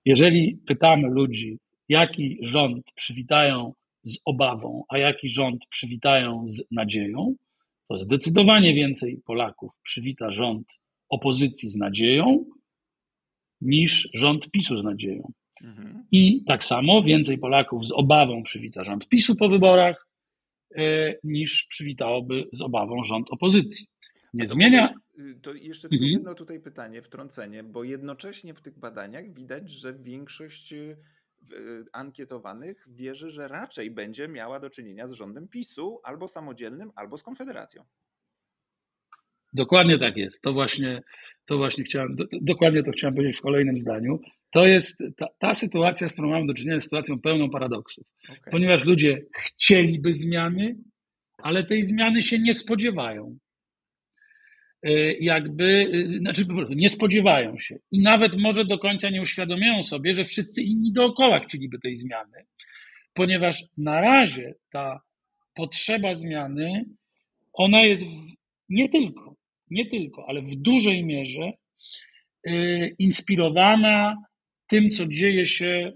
Jeżeli 0.04 0.58
pytamy 0.66 1.08
ludzi, 1.08 1.58
jaki 1.88 2.38
rząd 2.42 2.92
przywitają 2.94 3.72
z 4.02 4.18
obawą, 4.24 4.84
a 4.88 4.98
jaki 4.98 5.28
rząd 5.28 5.66
przywitają 5.70 6.44
z 6.48 6.62
nadzieją, 6.70 7.34
to 7.88 7.96
zdecydowanie 7.96 8.74
więcej 8.74 9.20
Polaków 9.26 9.70
przywita 9.82 10.30
rząd 10.30 10.66
opozycji 11.08 11.70
z 11.70 11.76
nadzieją 11.76 12.44
niż 13.60 14.08
rząd 14.14 14.50
PiSu 14.50 14.80
z 14.80 14.84
nadzieją. 14.84 15.32
Mhm. 15.64 16.04
I 16.12 16.44
tak 16.44 16.64
samo 16.64 17.02
więcej 17.02 17.38
Polaków 17.38 17.86
z 17.86 17.92
obawą 17.92 18.42
przywita 18.42 18.84
rząd 18.84 19.08
PiSu 19.08 19.36
po 19.36 19.48
wyborach, 19.48 20.06
e, 20.76 21.14
niż 21.24 21.66
przywitałoby 21.68 22.44
z 22.52 22.60
obawą 22.60 23.04
rząd 23.04 23.30
opozycji. 23.30 23.86
Nie 24.34 24.44
to 24.44 24.52
zmienia. 24.52 24.94
Y, 25.18 25.40
to 25.42 25.54
jeszcze 25.54 25.88
tylko 25.88 26.04
mhm. 26.04 26.12
jedno 26.12 26.34
tutaj 26.34 26.60
pytanie, 26.60 27.02
wtrącenie, 27.02 27.62
bo 27.62 27.84
jednocześnie 27.84 28.54
w 28.54 28.62
tych 28.62 28.78
badaniach 28.78 29.34
widać, 29.34 29.70
że 29.70 29.94
większość 29.94 30.72
y, 30.72 30.96
y, 31.52 31.84
ankietowanych 31.92 32.86
wierzy, 32.88 33.30
że 33.30 33.48
raczej 33.48 33.90
będzie 33.90 34.28
miała 34.28 34.60
do 34.60 34.70
czynienia 34.70 35.06
z 35.06 35.12
rządem 35.12 35.48
PiSu 35.48 36.00
albo 36.04 36.28
samodzielnym, 36.28 36.90
albo 36.94 37.16
z 37.16 37.22
Konfederacją. 37.22 37.84
Dokładnie 39.52 39.98
tak 39.98 40.16
jest. 40.16 40.42
To 40.42 40.52
właśnie, 40.52 41.02
to 41.46 41.56
właśnie 41.56 41.84
chciałem, 41.84 42.14
do, 42.14 42.24
dokładnie 42.42 42.82
to 42.82 42.90
chciałem 42.90 43.14
powiedzieć 43.14 43.36
w 43.36 43.42
kolejnym 43.42 43.78
zdaniu. 43.78 44.20
To 44.50 44.66
jest 44.66 45.02
ta, 45.16 45.26
ta, 45.38 45.54
sytuacja, 45.54 46.08
z 46.08 46.12
którą 46.12 46.30
mamy 46.30 46.46
do 46.46 46.54
czynienia, 46.54 46.74
jest 46.74 46.86
sytuacją 46.86 47.20
pełną 47.20 47.50
paradoksów. 47.50 48.06
Okay. 48.24 48.50
Ponieważ 48.50 48.84
ludzie 48.84 49.22
chcieliby 49.36 50.12
zmiany, 50.12 50.76
ale 51.42 51.64
tej 51.64 51.82
zmiany 51.82 52.22
się 52.22 52.38
nie 52.38 52.54
spodziewają. 52.54 53.38
y, 54.86 55.16
jakby, 55.20 55.64
y, 56.14 56.18
znaczy 56.18 56.46
po 56.46 56.54
prostu 56.54 56.74
nie 56.74 56.88
spodziewają 56.88 57.58
się 57.58 57.76
i 57.92 58.00
nawet 58.02 58.36
może 58.36 58.64
do 58.64 58.78
końca 58.78 59.10
nie 59.10 59.22
uświadomiają 59.22 59.82
sobie, 59.82 60.14
że 60.14 60.24
wszyscy 60.24 60.62
inni 60.62 60.92
dookoła 60.92 61.40
chcieliby 61.40 61.78
tej 61.78 61.96
zmiany, 61.96 62.46
ponieważ 63.14 63.64
na 63.76 64.00
razie 64.00 64.54
ta 64.70 65.00
potrzeba 65.54 66.14
zmiany, 66.14 66.84
ona 67.52 67.82
jest 67.82 68.06
nie 68.68 68.88
tylko, 68.88 69.37
nie 69.70 69.86
tylko, 69.86 70.24
ale 70.28 70.42
w 70.42 70.54
dużej 70.56 71.04
mierze 71.04 71.52
y, 72.46 72.94
inspirowana 72.98 74.16
tym, 74.66 74.90
co 74.90 75.06
dzieje 75.06 75.46
się 75.46 75.92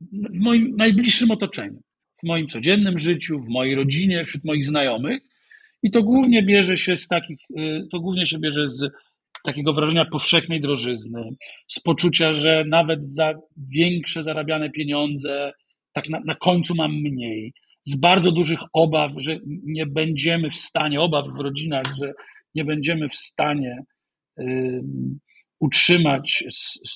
w 0.00 0.38
moim 0.38 0.76
najbliższym 0.76 1.30
otoczeniu, 1.30 1.80
w 2.22 2.26
moim 2.26 2.48
codziennym 2.48 2.98
życiu, 2.98 3.40
w 3.40 3.48
mojej 3.48 3.74
rodzinie, 3.74 4.24
wśród 4.24 4.44
moich 4.44 4.64
znajomych. 4.64 5.22
I 5.82 5.90
to 5.90 6.02
głównie 6.02 6.42
bierze 6.42 6.76
się 6.76 6.96
z 6.96 7.08
takich, 7.08 7.38
y, 7.58 7.86
to 7.90 8.00
głównie 8.00 8.26
się 8.26 8.38
bierze 8.38 8.70
z 8.70 8.90
takiego 9.44 9.72
wrażenia 9.72 10.04
powszechnej 10.04 10.60
drożyzny, 10.60 11.28
z 11.68 11.80
poczucia, 11.80 12.34
że 12.34 12.64
nawet 12.68 13.08
za 13.08 13.34
większe 13.56 14.24
zarabiane 14.24 14.70
pieniądze, 14.70 15.52
tak 15.92 16.08
na, 16.08 16.20
na 16.20 16.34
końcu 16.34 16.74
mam 16.74 16.94
mniej, 16.94 17.52
z 17.84 17.96
bardzo 17.96 18.32
dużych 18.32 18.60
obaw, 18.72 19.12
że 19.16 19.38
nie 19.46 19.86
będziemy 19.86 20.50
w 20.50 20.54
stanie, 20.54 21.00
obaw 21.00 21.26
w 21.28 21.40
rodzinach, 21.40 21.84
że 22.00 22.12
nie 22.56 22.64
będziemy 22.64 23.08
w 23.08 23.14
stanie 23.14 23.76
utrzymać 25.60 26.44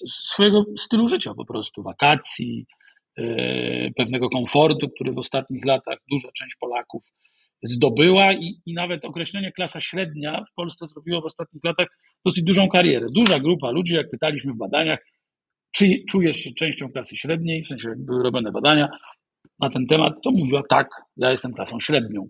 swojego 0.07 0.65
stylu 0.79 1.09
życia 1.09 1.35
po 1.35 1.45
prostu, 1.45 1.83
wakacji, 1.83 2.67
e, 3.19 3.25
pewnego 3.97 4.31
komfortu, 4.31 4.89
który 4.95 5.13
w 5.13 5.19
ostatnich 5.19 5.65
latach 5.65 5.99
duża 6.11 6.29
część 6.39 6.57
Polaków 6.57 7.03
zdobyła 7.63 8.33
i, 8.33 8.61
i 8.67 8.75
nawet 8.75 9.05
określenie 9.05 9.53
klasa 9.53 9.81
średnia 9.81 10.45
w 10.53 10.55
Polsce 10.55 10.87
zrobiło 10.89 11.21
w 11.21 11.25
ostatnich 11.25 11.65
latach 11.65 11.89
dosyć 12.25 12.45
dużą 12.45 12.69
karierę. 12.69 13.07
Duża 13.15 13.41
grupa 13.41 13.71
ludzi, 13.71 13.95
jak 13.95 14.11
pytaliśmy 14.11 14.53
w 14.53 14.59
badaniach, 14.59 14.99
czy 15.73 15.87
czujesz 16.09 16.37
się 16.37 16.51
częścią 16.55 16.89
klasy 16.89 17.17
średniej, 17.17 17.63
w 17.63 17.67
sensie 17.67 17.89
jak 17.89 18.05
były 18.05 18.23
robione 18.23 18.53
badania 18.53 18.89
na 19.59 19.71
ten 19.71 19.87
temat, 19.87 20.13
to 20.25 20.31
mówiła 20.31 20.63
tak, 20.71 20.89
ja 21.17 21.31
jestem 21.31 21.53
klasą 21.53 21.81
średnią. 21.81 22.27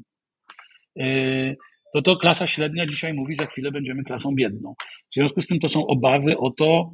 To 1.94 2.02
to 2.02 2.16
klasa 2.16 2.46
średnia 2.46 2.86
dzisiaj 2.86 3.14
mówi, 3.14 3.34
za 3.34 3.46
chwilę 3.46 3.70
będziemy 3.70 4.04
klasą 4.04 4.34
biedną. 4.34 4.74
W 5.10 5.14
związku 5.14 5.42
z 5.42 5.46
tym 5.46 5.58
to 5.58 5.68
są 5.68 5.86
obawy 5.86 6.38
o 6.38 6.50
to, 6.50 6.90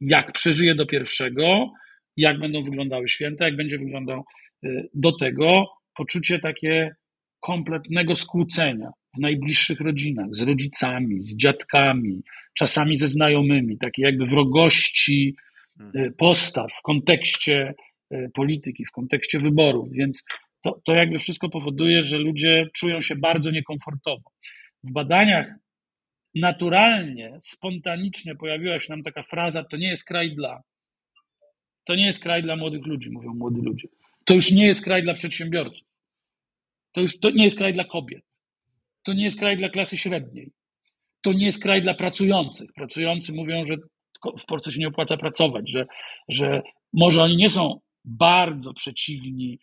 jak 0.00 0.32
przeżyje 0.32 0.74
do 0.74 0.86
pierwszego, 0.86 1.70
jak 2.16 2.38
będą 2.38 2.64
wyglądały 2.64 3.08
święta, 3.08 3.44
jak 3.44 3.56
będzie 3.56 3.78
wyglądał 3.78 4.24
y, 4.64 4.88
do 4.94 5.16
tego 5.16 5.66
poczucie 5.96 6.38
takie 6.38 6.94
kompletnego 7.40 8.16
skłócenia 8.16 8.90
w 9.16 9.20
najbliższych 9.20 9.80
rodzinach, 9.80 10.26
z 10.30 10.42
rodzicami, 10.42 11.22
z 11.22 11.36
dziadkami, 11.36 12.22
czasami 12.58 12.96
ze 12.96 13.08
znajomymi, 13.08 13.78
takie 13.78 14.02
jakby 14.02 14.26
wrogości 14.26 15.36
y, 15.80 15.84
mhm. 15.84 16.14
postaw 16.18 16.72
w 16.72 16.82
kontekście 16.82 17.74
y, 18.14 18.30
polityki, 18.34 18.84
w 18.84 18.90
kontekście 18.90 19.38
wyborów. 19.38 19.88
Więc 19.92 20.24
to, 20.62 20.80
to 20.84 20.94
jakby 20.94 21.18
wszystko 21.18 21.48
powoduje, 21.48 22.02
że 22.02 22.18
ludzie 22.18 22.68
czują 22.74 23.00
się 23.00 23.16
bardzo 23.16 23.50
niekomfortowo. 23.50 24.30
W 24.84 24.92
badaniach 24.92 25.54
naturalnie, 26.34 27.38
spontanicznie 27.40 28.34
pojawiła 28.34 28.80
się 28.80 28.92
nam 28.92 29.02
taka 29.02 29.22
fraza: 29.22 29.64
to 29.64 29.76
nie 29.76 29.88
jest 29.88 30.04
kraj 30.04 30.34
dla. 30.34 30.62
To 31.84 31.94
nie 31.94 32.06
jest 32.06 32.22
kraj 32.22 32.42
dla 32.42 32.56
młodych 32.56 32.86
ludzi, 32.86 33.10
mówią 33.10 33.34
młodzi 33.34 33.60
ludzie. 33.60 33.88
To 34.24 34.34
już 34.34 34.50
nie 34.50 34.66
jest 34.66 34.84
kraj 34.84 35.02
dla 35.02 35.14
przedsiębiorców. 35.14 35.88
To 36.92 37.00
już 37.00 37.20
to 37.20 37.30
nie 37.30 37.44
jest 37.44 37.56
kraj 37.56 37.74
dla 37.74 37.84
kobiet. 37.84 38.24
To 39.02 39.12
nie 39.12 39.24
jest 39.24 39.38
kraj 39.38 39.56
dla 39.56 39.68
klasy 39.68 39.96
średniej. 39.96 40.52
To 41.20 41.32
nie 41.32 41.46
jest 41.46 41.62
kraj 41.62 41.82
dla 41.82 41.94
pracujących. 41.94 42.72
Pracujący 42.72 43.32
mówią, 43.32 43.66
że 43.66 43.76
w 44.42 44.46
Polsce 44.46 44.72
się 44.72 44.78
nie 44.78 44.88
opłaca 44.88 45.16
pracować, 45.16 45.70
że, 45.70 45.86
że 46.28 46.62
może 46.92 47.22
oni 47.22 47.36
nie 47.36 47.50
są 47.50 47.80
bardzo 48.04 48.74
przeciwni 48.74 49.58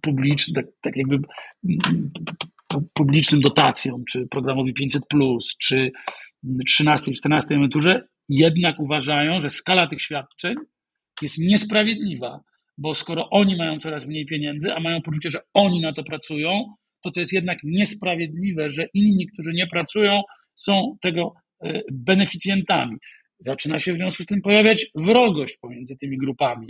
publicznym, 0.00 0.54
tak, 0.54 0.66
tak 0.80 0.96
jakby 0.96 1.18
publicznym 2.94 3.40
dotacjom, 3.40 4.04
czy 4.04 4.26
programowi 4.26 4.74
500, 4.74 5.02
czy 5.60 5.92
13, 6.66 7.12
14 7.12 7.54
emeryturze, 7.54 8.08
jednak 8.28 8.80
uważają, 8.80 9.40
że 9.40 9.50
skala 9.50 9.86
tych 9.86 10.00
świadczeń 10.00 10.54
jest 11.22 11.38
niesprawiedliwa, 11.38 12.40
bo 12.78 12.94
skoro 12.94 13.30
oni 13.30 13.56
mają 13.56 13.78
coraz 13.78 14.06
mniej 14.06 14.26
pieniędzy, 14.26 14.72
a 14.72 14.80
mają 14.80 15.02
poczucie, 15.02 15.30
że 15.30 15.40
oni 15.54 15.80
na 15.80 15.92
to 15.92 16.04
pracują, 16.04 16.74
to 17.04 17.10
to 17.10 17.20
jest 17.20 17.32
jednak 17.32 17.58
niesprawiedliwe, 17.64 18.70
że 18.70 18.88
inni, 18.94 19.26
którzy 19.26 19.52
nie 19.52 19.66
pracują, 19.66 20.22
są 20.54 20.96
tego 21.02 21.34
e, 21.64 21.82
beneficjentami. 21.92 22.96
Zaczyna 23.38 23.78
się 23.78 23.92
w 23.92 23.96
związku 23.96 24.22
z 24.22 24.26
tym 24.26 24.42
pojawiać 24.42 24.86
wrogość 24.94 25.58
pomiędzy 25.60 25.96
tymi 25.96 26.18
grupami 26.18 26.66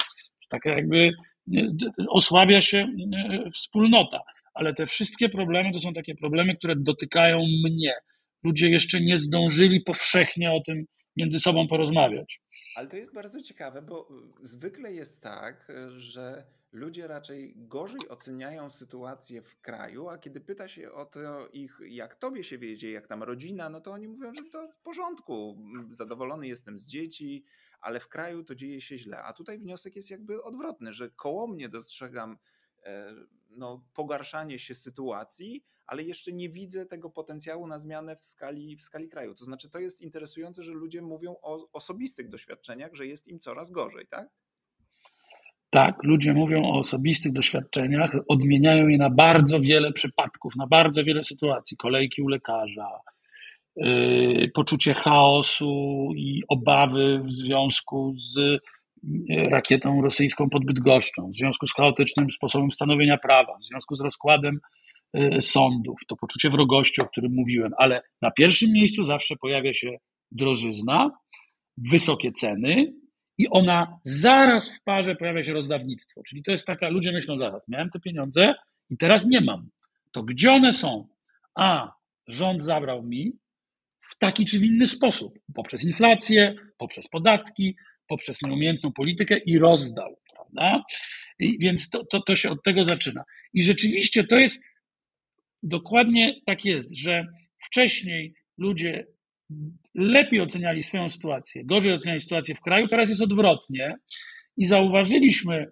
taka 0.52 0.70
jakby 0.70 1.10
osłabia 2.08 2.60
się 2.60 2.88
wspólnota. 3.54 4.20
Ale 4.54 4.74
te 4.74 4.86
wszystkie 4.86 5.28
problemy 5.28 5.72
to 5.72 5.80
są 5.80 5.92
takie 5.92 6.14
problemy, 6.14 6.56
które 6.56 6.74
dotykają 6.76 7.38
mnie. 7.64 7.94
Ludzie 8.44 8.68
jeszcze 8.68 9.00
nie 9.00 9.16
zdążyli 9.16 9.80
powszechnie 9.80 10.52
o 10.52 10.60
tym 10.60 10.84
między 11.16 11.40
sobą 11.40 11.68
porozmawiać. 11.68 12.40
Ale 12.76 12.88
to 12.88 12.96
jest 12.96 13.14
bardzo 13.14 13.40
ciekawe, 13.42 13.82
bo 13.82 14.08
zwykle 14.42 14.92
jest 14.92 15.22
tak, 15.22 15.72
że 15.96 16.44
ludzie 16.72 17.06
raczej 17.06 17.54
gorzej 17.56 18.08
oceniają 18.08 18.70
sytuację 18.70 19.42
w 19.42 19.60
kraju, 19.60 20.08
a 20.08 20.18
kiedy 20.18 20.40
pyta 20.40 20.68
się 20.68 20.92
o 20.92 21.04
to 21.04 21.48
ich, 21.52 21.78
jak 21.88 22.14
tobie 22.14 22.44
się 22.44 22.58
wiedzie, 22.58 22.90
jak 22.90 23.06
tam 23.06 23.22
rodzina, 23.22 23.68
no 23.68 23.80
to 23.80 23.92
oni 23.92 24.08
mówią, 24.08 24.34
że 24.34 24.42
to 24.52 24.68
w 24.68 24.80
porządku, 24.80 25.58
zadowolony 25.90 26.48
jestem 26.48 26.78
z 26.78 26.86
dzieci, 26.86 27.44
ale 27.82 28.00
w 28.00 28.08
kraju 28.08 28.44
to 28.44 28.54
dzieje 28.54 28.80
się 28.80 28.98
źle. 28.98 29.22
A 29.22 29.32
tutaj 29.32 29.58
wniosek 29.58 29.96
jest 29.96 30.10
jakby 30.10 30.42
odwrotny, 30.42 30.92
że 30.92 31.10
koło 31.10 31.46
mnie 31.46 31.68
dostrzegam 31.68 32.38
e, 32.82 33.14
no, 33.50 33.84
pogarszanie 33.94 34.58
się 34.58 34.74
sytuacji, 34.74 35.62
ale 35.86 36.02
jeszcze 36.02 36.32
nie 36.32 36.48
widzę 36.48 36.86
tego 36.86 37.10
potencjału 37.10 37.66
na 37.66 37.78
zmianę 37.78 38.16
w 38.16 38.24
skali, 38.24 38.76
w 38.76 38.82
skali 38.82 39.08
kraju. 39.08 39.34
To 39.34 39.44
znaczy, 39.44 39.70
to 39.70 39.78
jest 39.78 40.00
interesujące, 40.00 40.62
że 40.62 40.72
ludzie 40.72 41.02
mówią 41.02 41.36
o 41.42 41.68
osobistych 41.72 42.28
doświadczeniach, 42.28 42.94
że 42.94 43.06
jest 43.06 43.28
im 43.28 43.38
coraz 43.38 43.70
gorzej, 43.70 44.06
tak? 44.06 44.28
Tak, 45.70 46.02
ludzie 46.02 46.34
mówią 46.34 46.62
o 46.62 46.78
osobistych 46.78 47.32
doświadczeniach, 47.32 48.10
odmieniają 48.28 48.88
je 48.88 48.98
na 48.98 49.10
bardzo 49.10 49.60
wiele 49.60 49.92
przypadków, 49.92 50.56
na 50.56 50.66
bardzo 50.66 51.04
wiele 51.04 51.24
sytuacji. 51.24 51.76
Kolejki 51.76 52.22
u 52.22 52.28
lekarza, 52.28 52.88
poczucie 54.54 54.94
chaosu 54.94 56.08
i 56.16 56.42
obawy 56.48 57.22
w 57.24 57.32
związku 57.32 58.14
z 58.18 58.60
yy, 59.02 59.48
rakietą 59.48 60.02
rosyjską 60.02 60.50
pod 60.50 60.64
Bydgoszczą, 60.64 61.30
w 61.30 61.36
związku 61.36 61.66
z 61.66 61.74
chaotycznym 61.74 62.30
sposobem 62.30 62.70
stanowienia 62.70 63.18
prawa, 63.18 63.58
w 63.58 63.64
związku 63.64 63.96
z 63.96 64.00
rozkładem 64.00 64.58
yy, 65.14 65.40
sądów, 65.40 66.00
to 66.08 66.16
poczucie 66.16 66.50
wrogości, 66.50 67.02
o 67.02 67.04
którym 67.04 67.32
mówiłem, 67.34 67.72
ale 67.78 68.02
na 68.22 68.30
pierwszym 68.30 68.72
miejscu 68.72 69.04
zawsze 69.04 69.36
pojawia 69.36 69.74
się 69.74 69.96
drożyzna, 70.30 71.10
wysokie 71.76 72.32
ceny, 72.32 72.92
i 73.38 73.48
ona 73.50 73.98
zaraz 74.04 74.74
w 74.74 74.82
parze 74.82 75.16
pojawia 75.16 75.44
się 75.44 75.52
rozdawnictwo. 75.52 76.22
Czyli 76.28 76.42
to 76.42 76.52
jest 76.52 76.66
taka, 76.66 76.88
ludzie 76.88 77.12
myślą 77.12 77.38
zaraz, 77.38 77.68
miałem 77.68 77.90
te 77.90 78.00
pieniądze 78.00 78.54
i 78.90 78.96
teraz 78.96 79.26
nie 79.26 79.40
mam. 79.40 79.68
To 80.12 80.22
gdzie 80.22 80.52
one 80.52 80.72
są? 80.72 81.08
A, 81.54 81.92
rząd 82.28 82.64
zabrał 82.64 83.02
mi 83.02 83.32
w 84.12 84.18
taki 84.18 84.44
czy 84.44 84.58
w 84.58 84.64
inny 84.64 84.86
sposób, 84.86 85.38
poprzez 85.54 85.84
inflację, 85.84 86.54
poprzez 86.78 87.08
podatki, 87.08 87.76
poprzez 88.08 88.42
nieumiejętną 88.42 88.92
politykę 88.92 89.38
i 89.38 89.58
rozdał, 89.58 90.16
prawda? 90.34 90.84
I 91.38 91.58
więc 91.60 91.90
to, 91.90 92.04
to, 92.04 92.20
to 92.20 92.34
się 92.34 92.50
od 92.50 92.62
tego 92.62 92.84
zaczyna. 92.84 93.24
I 93.54 93.62
rzeczywiście 93.62 94.24
to 94.24 94.36
jest 94.36 94.60
dokładnie 95.62 96.34
tak 96.46 96.64
jest, 96.64 96.96
że 96.96 97.26
wcześniej 97.58 98.34
ludzie 98.58 99.06
lepiej 99.94 100.40
oceniali 100.40 100.82
swoją 100.82 101.08
sytuację, 101.08 101.64
gorzej 101.64 101.92
oceniali 101.92 102.20
sytuację 102.20 102.54
w 102.54 102.60
kraju, 102.60 102.86
teraz 102.86 103.08
jest 103.08 103.22
odwrotnie. 103.22 103.96
I 104.56 104.64
zauważyliśmy, 104.64 105.66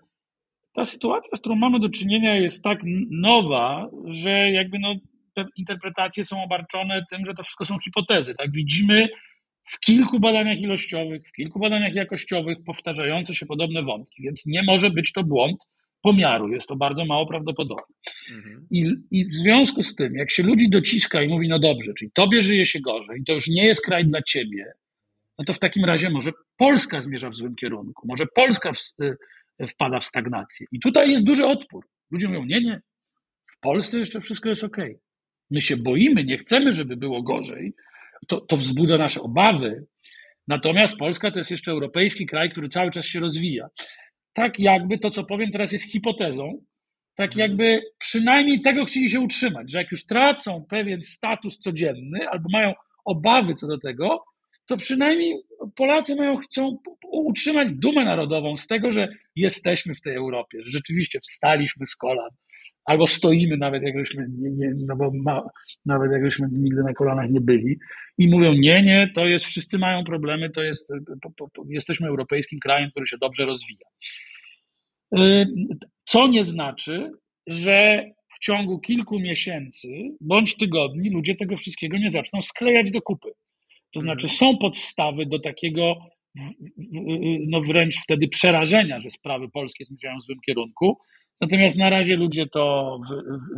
ta 0.72 0.84
sytuacja, 0.84 1.36
z 1.36 1.40
którą 1.40 1.56
mamy 1.56 1.80
do 1.80 1.88
czynienia, 1.88 2.36
jest 2.36 2.64
tak 2.64 2.78
nowa, 3.10 3.90
że 4.04 4.50
jakby 4.50 4.78
no, 4.78 4.94
te 5.44 5.50
interpretacje 5.56 6.24
są 6.24 6.42
obarczone 6.42 7.04
tym, 7.10 7.26
że 7.26 7.34
to 7.34 7.42
wszystko 7.42 7.64
są 7.64 7.78
hipotezy. 7.78 8.34
Tak 8.34 8.52
widzimy 8.52 9.08
w 9.64 9.80
kilku 9.80 10.20
badaniach 10.20 10.58
ilościowych, 10.58 11.22
w 11.28 11.32
kilku 11.32 11.60
badaniach 11.60 11.94
jakościowych 11.94 12.58
powtarzające 12.66 13.34
się 13.34 13.46
podobne 13.46 13.82
wątki, 13.82 14.22
więc 14.22 14.46
nie 14.46 14.62
może 14.62 14.90
być 14.90 15.12
to 15.12 15.24
błąd 15.24 15.68
pomiaru. 16.02 16.48
Jest 16.48 16.66
to 16.66 16.76
bardzo 16.76 17.04
mało 17.04 17.26
prawdopodobne. 17.26 17.96
Mhm. 18.36 18.66
I, 18.70 18.94
I 19.10 19.28
w 19.28 19.34
związku 19.34 19.82
z 19.82 19.94
tym, 19.94 20.14
jak 20.14 20.30
się 20.30 20.42
ludzi 20.42 20.70
dociska 20.70 21.22
i 21.22 21.28
mówi, 21.28 21.48
no 21.48 21.58
dobrze, 21.58 21.92
czyli 21.94 22.10
tobie 22.14 22.42
żyje 22.42 22.66
się 22.66 22.80
gorzej, 22.80 23.22
to 23.26 23.32
już 23.32 23.48
nie 23.48 23.64
jest 23.64 23.84
kraj 23.84 24.04
dla 24.04 24.22
ciebie, 24.22 24.72
no 25.38 25.44
to 25.44 25.52
w 25.52 25.58
takim 25.58 25.84
razie 25.84 26.10
może 26.10 26.30
Polska 26.56 27.00
zmierza 27.00 27.30
w 27.30 27.34
złym 27.34 27.56
kierunku, 27.56 28.08
może 28.08 28.24
Polska 28.34 28.72
w, 28.72 29.02
y, 29.62 29.66
wpada 29.66 30.00
w 30.00 30.04
stagnację. 30.04 30.66
I 30.72 30.80
tutaj 30.80 31.10
jest 31.10 31.24
duży 31.24 31.46
odpór. 31.46 31.86
Ludzie 32.10 32.28
mówią, 32.28 32.44
nie, 32.44 32.60
nie, 32.60 32.80
w 33.56 33.60
Polsce 33.60 33.98
jeszcze 33.98 34.20
wszystko 34.20 34.48
jest 34.48 34.64
ok. 34.64 34.76
My 35.50 35.60
się 35.60 35.76
boimy, 35.76 36.24
nie 36.24 36.38
chcemy, 36.38 36.72
żeby 36.72 36.96
było 36.96 37.22
gorzej, 37.22 37.72
to, 38.28 38.40
to 38.40 38.56
wzbudza 38.56 38.98
nasze 38.98 39.20
obawy. 39.20 39.86
Natomiast 40.48 40.96
Polska 40.96 41.30
to 41.30 41.38
jest 41.38 41.50
jeszcze 41.50 41.70
europejski 41.70 42.26
kraj, 42.26 42.50
który 42.50 42.68
cały 42.68 42.90
czas 42.90 43.06
się 43.06 43.20
rozwija. 43.20 43.68
Tak 44.32 44.58
jakby 44.58 44.98
to, 44.98 45.10
co 45.10 45.24
powiem 45.24 45.50
teraz, 45.50 45.72
jest 45.72 45.92
hipotezą, 45.92 46.64
tak 47.14 47.30
mhm. 47.30 47.50
jakby 47.50 47.82
przynajmniej 47.98 48.60
tego 48.60 48.84
chcieli 48.84 49.10
się 49.10 49.20
utrzymać, 49.20 49.70
że 49.70 49.78
jak 49.78 49.90
już 49.90 50.06
tracą 50.06 50.66
pewien 50.68 51.02
status 51.02 51.58
codzienny 51.58 52.28
albo 52.28 52.48
mają 52.52 52.72
obawy 53.04 53.54
co 53.54 53.66
do 53.66 53.78
tego, 53.78 54.24
to 54.66 54.76
przynajmniej 54.76 55.34
Polacy 55.76 56.16
mają, 56.16 56.36
chcą 56.36 56.78
utrzymać 57.12 57.68
dumę 57.72 58.04
narodową 58.04 58.56
z 58.56 58.66
tego, 58.66 58.92
że 58.92 59.08
jesteśmy 59.36 59.94
w 59.94 60.00
tej 60.00 60.14
Europie, 60.14 60.62
że 60.62 60.70
rzeczywiście 60.70 61.20
wstaliśmy 61.20 61.86
z 61.86 61.96
kolan, 61.96 62.30
albo 62.90 63.06
stoimy 63.06 63.56
nawet 63.56 63.82
jakbyśmy 63.82 64.26
nie, 64.38 64.50
nie, 64.50 64.72
no 64.86 64.96
bo 64.96 65.10
ma, 65.14 65.42
nawet 65.86 66.12
jakbyśmy 66.12 66.48
nigdy 66.52 66.82
na 66.82 66.92
kolanach 66.92 67.30
nie 67.30 67.40
byli 67.40 67.78
i 68.18 68.28
mówią 68.28 68.52
nie, 68.52 68.82
nie, 68.82 69.10
to 69.14 69.26
jest, 69.26 69.44
wszyscy 69.44 69.78
mają 69.78 70.04
problemy, 70.04 70.50
to 70.50 70.62
jest, 70.62 70.88
po, 71.22 71.30
po, 71.30 71.48
po, 71.50 71.64
jesteśmy 71.68 72.08
europejskim 72.08 72.58
krajem, 72.58 72.90
który 72.90 73.06
się 73.06 73.16
dobrze 73.20 73.46
rozwija. 73.46 73.86
Y, 75.18 75.46
co 76.04 76.28
nie 76.28 76.44
znaczy, 76.44 77.10
że 77.46 78.04
w 78.34 78.38
ciągu 78.38 78.78
kilku 78.78 79.18
miesięcy 79.18 79.88
bądź 80.20 80.56
tygodni 80.56 81.10
ludzie 81.10 81.34
tego 81.34 81.56
wszystkiego 81.56 81.98
nie 81.98 82.10
zaczną 82.10 82.40
sklejać 82.40 82.90
do 82.90 83.02
kupy. 83.02 83.28
To 83.92 84.00
znaczy, 84.00 84.26
mhm. 84.26 84.38
są 84.38 84.58
podstawy 84.58 85.26
do 85.26 85.38
takiego 85.38 85.96
no 87.48 87.60
wręcz 87.60 87.96
wtedy 88.02 88.28
przerażenia, 88.28 89.00
że 89.00 89.10
sprawy 89.10 89.48
polskie 89.52 89.84
zmierzają 89.84 90.16
w 90.18 90.22
złym 90.22 90.38
kierunku. 90.46 90.98
Natomiast 91.40 91.76
na 91.76 91.90
razie 91.90 92.16
ludzie 92.16 92.46
to 92.46 92.96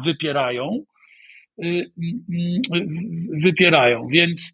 wypierają. 0.05 0.85
Y, 1.65 1.93
y, 2.75 2.87
wypierają. 3.43 4.07
Więc 4.13 4.53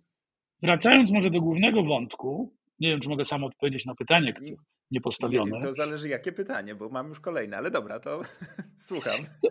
wracając 0.63 1.11
może 1.11 1.31
do 1.31 1.41
głównego 1.41 1.83
wątku, 1.83 2.55
nie 2.81 2.89
wiem, 2.89 3.01
czy 3.01 3.09
mogę 3.09 3.25
sam 3.25 3.45
odpowiedzieć 3.45 3.85
na 3.87 3.95
pytanie 3.95 4.35
niepostawione. 4.91 5.57
Nie, 5.57 5.63
to 5.63 5.73
zależy 5.73 6.09
jakie 6.09 6.33
pytanie, 6.33 6.75
bo 6.75 6.89
mam 6.89 7.09
już 7.09 7.21
kolejne, 7.21 7.57
ale 7.57 7.71
dobra, 7.71 8.01
to 8.01 8.21
słucham. 8.89 9.21
To, 9.43 9.51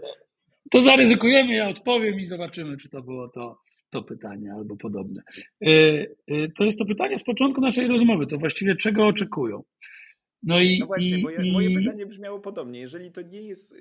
to 0.71 0.81
zaryzykujemy, 0.81 1.53
ja 1.53 1.69
odpowiem 1.69 2.19
i 2.19 2.25
zobaczymy, 2.25 2.77
czy 2.77 2.89
to 2.89 3.01
było 3.01 3.29
to 3.29 3.57
to 3.89 4.03
pytanie 4.03 4.53
albo 4.53 4.77
podobne. 4.77 5.21
To 6.55 6.63
jest 6.63 6.79
to 6.79 6.85
pytanie 6.85 7.17
z 7.17 7.23
początku 7.23 7.61
naszej 7.61 7.87
rozmowy. 7.87 8.27
To 8.27 8.37
właściwie 8.37 8.75
czego 8.75 9.07
oczekują? 9.07 9.63
No, 10.43 10.61
i, 10.61 10.79
no 10.79 10.85
właśnie, 10.85 11.17
i, 11.17 11.23
bo 11.23 11.29
i... 11.29 11.51
moje 11.51 11.75
pytanie 11.79 12.05
brzmiało 12.05 12.39
podobnie. 12.39 12.79
Jeżeli 12.79 13.11
to 13.11 13.21
nie 13.21 13.41
jest. 13.41 13.75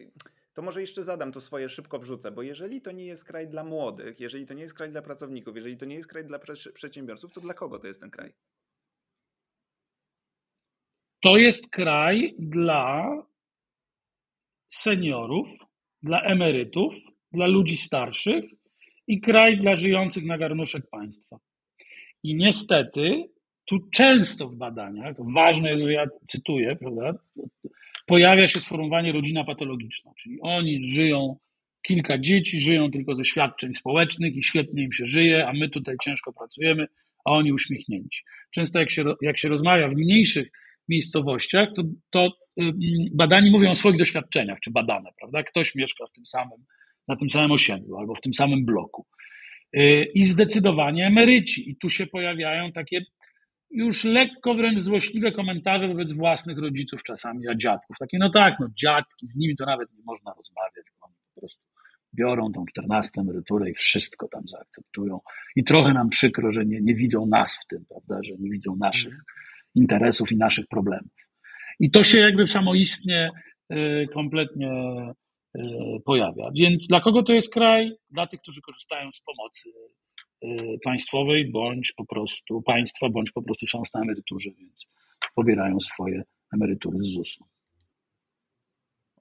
To 0.55 0.63
może 0.63 0.81
jeszcze 0.81 1.03
zadam 1.03 1.33
to 1.33 1.41
swoje, 1.41 1.69
szybko 1.69 1.99
wrzucę, 1.99 2.31
bo 2.31 2.43
jeżeli 2.43 2.81
to 2.81 2.93
nie 2.93 3.07
jest 3.07 3.25
kraj 3.25 3.49
dla 3.49 3.65
młodych, 3.65 4.21
jeżeli 4.21 4.47
to 4.47 4.55
nie 4.55 4.63
jest 4.63 4.75
kraj 4.75 4.91
dla 4.91 5.03
pracowników, 5.03 5.57
jeżeli 5.57 5.77
to 5.77 5.87
nie 5.87 5.97
jest 5.97 6.09
kraj 6.09 6.25
dla 6.25 6.39
przedsiębiorców, 6.75 7.33
to 7.33 7.41
dla 7.41 7.55
kogo 7.55 7.79
to 7.79 7.87
jest 7.87 8.01
ten 8.01 8.11
kraj? 8.11 8.33
To 11.21 11.37
jest 11.37 11.71
kraj 11.71 12.35
dla 12.39 13.07
seniorów, 14.69 15.49
dla 16.03 16.23
emerytów, 16.23 16.95
dla 17.33 17.47
ludzi 17.47 17.77
starszych, 17.77 18.45
i 19.07 19.21
kraj 19.21 19.59
dla 19.59 19.77
żyjących 19.77 20.25
na 20.25 20.39
garnuszek 20.39 20.91
państwa. 20.91 21.39
I 22.23 22.35
niestety, 22.35 23.29
tu 23.67 23.79
często 23.91 24.49
w 24.49 24.57
badaniach, 24.57 25.17
ważne 25.35 25.71
jest, 25.71 25.85
że 25.85 25.93
ja 25.93 26.07
cytuję, 26.27 26.77
prawda, 26.77 27.15
pojawia 28.07 28.49
się 28.49 28.61
sformułowanie 28.61 29.13
rodzina 29.13 29.45
patologiczna, 29.45 30.13
czyli 30.19 30.39
oni 30.41 30.87
żyją, 30.87 31.37
kilka 31.83 32.19
dzieci 32.19 32.61
żyją 32.61 32.91
tylko 32.91 33.15
ze 33.15 33.25
świadczeń 33.25 33.75
społecznych 33.75 34.37
i 34.37 34.43
świetnie 34.43 34.83
im 34.83 34.93
się 34.93 35.07
żyje, 35.07 35.49
a 35.49 35.53
my 35.53 35.69
tutaj 35.69 35.97
ciężko 36.05 36.33
pracujemy, 36.33 36.87
a 37.25 37.31
oni 37.31 37.53
uśmiechnięci. 37.53 38.23
Często 38.51 38.79
jak 38.79 38.91
się, 38.91 39.05
jak 39.23 39.39
się 39.39 39.49
rozmawia 39.49 39.89
w 39.89 39.95
mniejszych 39.95 40.49
miejscowościach, 40.89 41.69
to, 41.77 41.83
to 42.11 42.33
badani 43.15 43.51
mówią 43.51 43.71
o 43.71 43.75
swoich 43.75 43.99
doświadczeniach, 43.99 44.61
czy 44.61 44.71
badane, 44.71 45.11
prawda? 45.19 45.43
Ktoś 45.43 45.75
mieszka 45.75 46.07
w 46.07 46.13
tym 46.13 46.27
samym 46.27 46.59
na 47.09 47.17
tym 47.17 47.31
samym 47.31 47.53
osiedlu 47.53 47.97
albo 47.97 48.15
w 48.15 48.21
tym 48.21 48.35
samym 48.35 48.65
bloku. 48.65 49.07
Y, 49.77 50.11
I 50.15 50.25
zdecydowanie 50.25 51.07
emeryci. 51.07 51.71
I 51.71 51.77
tu 51.77 51.89
się 51.89 52.07
pojawiają 52.07 52.73
takie 52.73 53.01
już 53.71 54.05
lekko 54.05 54.55
wręcz 54.55 54.81
złośliwe 54.81 55.33
komentarze 55.33 55.89
wobec 55.89 56.13
własnych 56.13 56.59
rodziców 56.59 57.03
czasami, 57.03 57.49
a 57.49 57.55
dziadków. 57.55 57.97
Takie, 57.99 58.19
no 58.19 58.31
tak, 58.31 58.55
no 58.61 58.67
dziadki, 58.75 59.29
z 59.29 59.37
nimi 59.37 59.57
to 59.57 59.67
nawet 59.67 59.93
nie 59.93 60.03
można 60.07 60.33
rozmawiać, 60.35 60.87
bo 61.01 61.07
oni 61.07 61.15
po 61.35 61.41
prostu 61.41 61.63
biorą 62.15 62.53
tą 62.53 62.65
14 62.67 63.21
emeryturę 63.21 63.71
i 63.71 63.75
wszystko 63.75 64.29
tam 64.29 64.43
zaakceptują. 64.49 65.21
I 65.57 65.65
trochę 65.65 65.93
nam 65.93 66.09
przykro, 66.09 66.53
że 66.53 66.67
nie, 66.67 66.81
nie 66.81 66.95
widzą 66.95 67.27
nas 67.27 67.59
w 67.65 67.67
tym, 67.67 67.85
prawda, 67.89 68.19
że 68.23 68.33
nie 68.39 68.51
widzą 68.51 68.77
naszych 68.77 69.13
mhm. 69.13 69.25
interesów 69.75 70.33
i 70.33 70.37
naszych 70.37 70.67
problemów. 70.67 71.31
I 71.81 71.91
to 71.91 72.05
się 72.05 72.19
jakby 72.19 72.47
samoistnie 72.47 73.31
y, 73.73 74.09
kompletnie 74.15 74.71
E, 75.59 76.01
pojawia. 76.05 76.51
Więc 76.55 76.87
dla 76.87 77.01
kogo 77.01 77.23
to 77.23 77.33
jest 77.33 77.53
kraj? 77.53 77.93
Dla 78.11 78.27
tych, 78.27 78.41
którzy 78.41 78.61
korzystają 78.61 79.13
z 79.13 79.21
pomocy 79.21 79.69
państwowej, 80.85 81.51
bądź 81.51 81.93
po 81.93 82.07
prostu 82.07 82.63
państwa, 82.63 83.09
bądź 83.09 83.31
po 83.31 83.43
prostu 83.43 83.67
są 83.67 83.83
na 83.95 84.01
emeryturze, 84.01 84.51
więc 84.59 84.87
pobierają 85.35 85.81
swoje 85.81 86.23
emerytury 86.55 86.99
z 87.01 87.15
ZUS-u. 87.15 87.45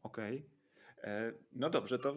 Okej. 0.03 0.37
Okay. 0.37 0.55
E, 1.13 1.33
no 1.51 1.69
dobrze, 1.69 1.99
to 1.99 2.15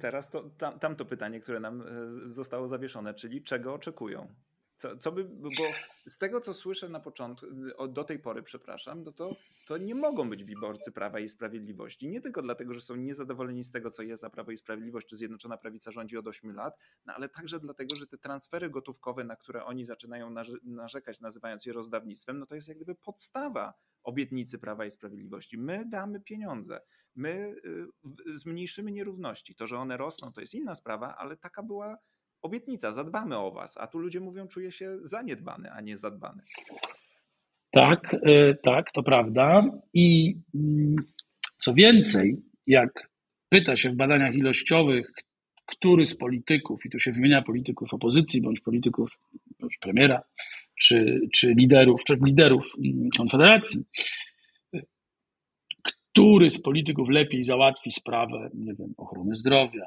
teraz 0.00 0.30
to, 0.30 0.50
tam, 0.50 0.78
tamto 0.78 1.04
pytanie, 1.04 1.40
które 1.40 1.60
nam 1.60 1.84
zostało 2.24 2.68
zawieszone, 2.68 3.14
czyli 3.14 3.42
czego 3.42 3.74
oczekują? 3.74 4.34
Co, 4.80 4.96
co 4.96 5.12
by, 5.12 5.24
bo 5.24 5.64
z 6.06 6.18
tego, 6.18 6.40
co 6.40 6.54
słyszę 6.54 6.88
na 6.88 7.00
początku, 7.00 7.46
do 7.88 8.04
tej 8.04 8.18
pory, 8.18 8.42
przepraszam, 8.42 9.04
no 9.04 9.12
to, 9.12 9.36
to 9.66 9.78
nie 9.78 9.94
mogą 9.94 10.30
być 10.30 10.44
wyborcy 10.44 10.92
Prawa 10.92 11.20
i 11.20 11.28
Sprawiedliwości. 11.28 12.08
Nie 12.08 12.20
tylko 12.20 12.42
dlatego, 12.42 12.74
że 12.74 12.80
są 12.80 12.96
niezadowoleni 12.96 13.64
z 13.64 13.70
tego, 13.70 13.90
co 13.90 14.02
jest 14.02 14.22
za 14.22 14.30
Prawo 14.30 14.50
i 14.50 14.56
Sprawiedliwość, 14.56 15.06
czy 15.06 15.16
Zjednoczona 15.16 15.56
Prawica 15.56 15.90
rządzi 15.90 16.16
od 16.16 16.28
8 16.28 16.54
lat, 16.54 16.74
no 17.06 17.14
ale 17.14 17.28
także 17.28 17.60
dlatego, 17.60 17.96
że 17.96 18.06
te 18.06 18.18
transfery 18.18 18.70
gotówkowe, 18.70 19.24
na 19.24 19.36
które 19.36 19.64
oni 19.64 19.84
zaczynają 19.84 20.34
narzekać, 20.62 21.20
nazywając 21.20 21.66
je 21.66 21.72
rozdawnictwem, 21.72 22.38
no 22.38 22.46
to 22.46 22.54
jest 22.54 22.68
jak 22.68 22.76
gdyby 22.76 22.94
podstawa 22.94 23.74
obietnicy 24.02 24.58
Prawa 24.58 24.84
i 24.84 24.90
Sprawiedliwości. 24.90 25.58
My 25.58 25.84
damy 25.88 26.20
pieniądze, 26.20 26.80
my 27.14 27.56
y, 28.28 28.38
zmniejszymy 28.38 28.92
nierówności. 28.92 29.54
To, 29.54 29.66
że 29.66 29.78
one 29.78 29.96
rosną, 29.96 30.32
to 30.32 30.40
jest 30.40 30.54
inna 30.54 30.74
sprawa, 30.74 31.16
ale 31.16 31.36
taka 31.36 31.62
była 31.62 31.98
obietnica, 32.42 32.92
zadbamy 32.92 33.38
o 33.38 33.50
was, 33.50 33.76
a 33.76 33.86
tu 33.86 33.98
ludzie 33.98 34.20
mówią, 34.20 34.48
czuję 34.48 34.72
się 34.72 34.98
zaniedbany, 35.02 35.70
a 35.72 35.80
nie 35.80 35.96
zadbany. 35.96 36.42
Tak, 37.70 38.14
y, 38.14 38.58
tak, 38.62 38.92
to 38.92 39.02
prawda. 39.02 39.64
I 39.94 40.36
mm, 40.54 40.96
co 41.58 41.74
więcej, 41.74 42.36
jak 42.66 43.10
pyta 43.48 43.76
się 43.76 43.90
w 43.90 43.96
badaniach 43.96 44.34
ilościowych, 44.34 45.12
który 45.66 46.06
z 46.06 46.16
polityków, 46.16 46.86
i 46.86 46.90
tu 46.90 46.98
się 46.98 47.12
wymienia 47.12 47.42
polityków 47.42 47.94
opozycji, 47.94 48.40
bądź 48.40 48.60
polityków 48.60 49.20
bądź 49.60 49.78
premiera, 49.78 50.22
czy, 50.80 51.20
czy 51.34 51.54
liderów, 51.54 52.04
czy 52.04 52.18
liderów 52.24 52.72
mm, 52.78 53.08
Konfederacji, 53.16 53.84
który 55.92 56.50
z 56.50 56.62
polityków 56.62 57.08
lepiej 57.08 57.44
załatwi 57.44 57.90
sprawę, 57.90 58.50
nie 58.54 58.74
wiem, 58.74 58.94
ochrony 58.96 59.34
zdrowia, 59.34 59.86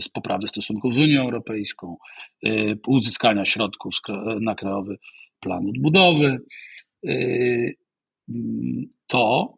z 0.00 0.08
poprawy 0.08 0.48
stosunków 0.48 0.94
z 0.94 0.98
Unią 0.98 1.22
Europejską, 1.22 1.96
y, 2.46 2.78
uzyskania 2.86 3.44
środków 3.44 3.94
na 4.40 4.54
krajowy 4.54 4.96
plan 5.40 5.68
odbudowy, 5.68 6.38
y, 7.06 7.76
to 9.06 9.54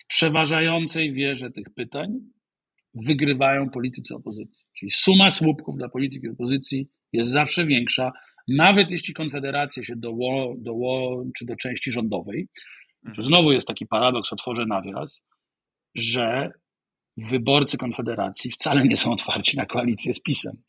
w 0.00 0.06
przeważającej 0.06 1.12
wierze 1.12 1.50
tych 1.50 1.66
pytań 1.74 2.08
wygrywają 2.94 3.70
politycy 3.70 4.14
opozycji. 4.14 4.64
Czyli 4.78 4.90
suma 4.90 5.30
słupków 5.30 5.76
dla 5.76 5.88
polityki 5.88 6.28
opozycji 6.28 6.88
jest 7.12 7.30
zawsze 7.30 7.66
większa, 7.66 8.12
nawet 8.48 8.90
jeśli 8.90 9.14
Konfederacja 9.14 9.82
się 9.82 9.96
doło, 9.96 10.54
dołączy 10.58 11.44
do 11.46 11.56
części 11.56 11.92
rządowej. 11.92 12.48
Mhm. 13.06 13.26
Znowu 13.26 13.52
jest 13.52 13.66
taki 13.66 13.86
paradoks, 13.86 14.32
otworzę 14.32 14.66
nawias, 14.66 15.22
że 15.94 16.50
wyborcy 17.28 17.78
Konfederacji 17.78 18.50
wcale 18.50 18.84
nie 18.84 18.96
są 18.96 19.12
otwarci 19.12 19.56
na 19.56 19.66
koalicję 19.66 20.12
z 20.12 20.20
PiSem. 20.20 20.62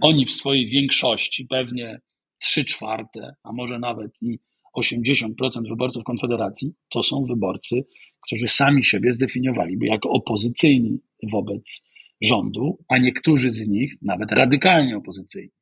Oni 0.00 0.26
w 0.26 0.32
swojej 0.32 0.68
większości, 0.68 1.46
pewnie 1.46 2.00
3 2.38 2.64
czwarte, 2.64 3.34
a 3.42 3.52
może 3.52 3.78
nawet 3.78 4.10
i 4.22 4.38
80% 4.76 5.68
wyborców 5.68 6.04
Konfederacji 6.04 6.72
to 6.88 7.02
są 7.02 7.24
wyborcy, 7.24 7.84
którzy 8.20 8.48
sami 8.48 8.84
siebie 8.84 9.12
zdefiniowaliby 9.12 9.86
jako 9.86 10.10
opozycyjni 10.10 10.98
wobec 11.22 11.84
rządu, 12.20 12.78
a 12.88 12.98
niektórzy 12.98 13.50
z 13.50 13.66
nich 13.66 13.94
nawet 14.02 14.32
radykalnie 14.32 14.96
opozycyjni. 14.96 15.52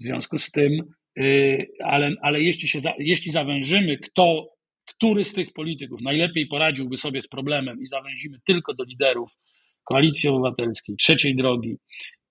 W 0.00 0.04
związku 0.04 0.38
z 0.38 0.50
tym, 0.50 0.72
yy, 1.16 1.66
ale, 1.84 2.10
ale 2.22 2.42
jeśli, 2.42 2.68
się, 2.68 2.78
jeśli 2.98 3.32
zawężymy, 3.32 3.98
kto 3.98 4.53
który 4.96 5.24
z 5.24 5.32
tych 5.32 5.52
polityków 5.52 6.00
najlepiej 6.00 6.46
poradziłby 6.46 6.96
sobie 6.96 7.22
z 7.22 7.28
problemem 7.28 7.82
i 7.82 7.86
zawęzimy 7.86 8.38
tylko 8.46 8.74
do 8.74 8.84
liderów 8.84 9.30
Koalicji 9.84 10.28
Obywatelskiej, 10.28 10.96
Trzeciej 10.96 11.36
Drogi 11.36 11.76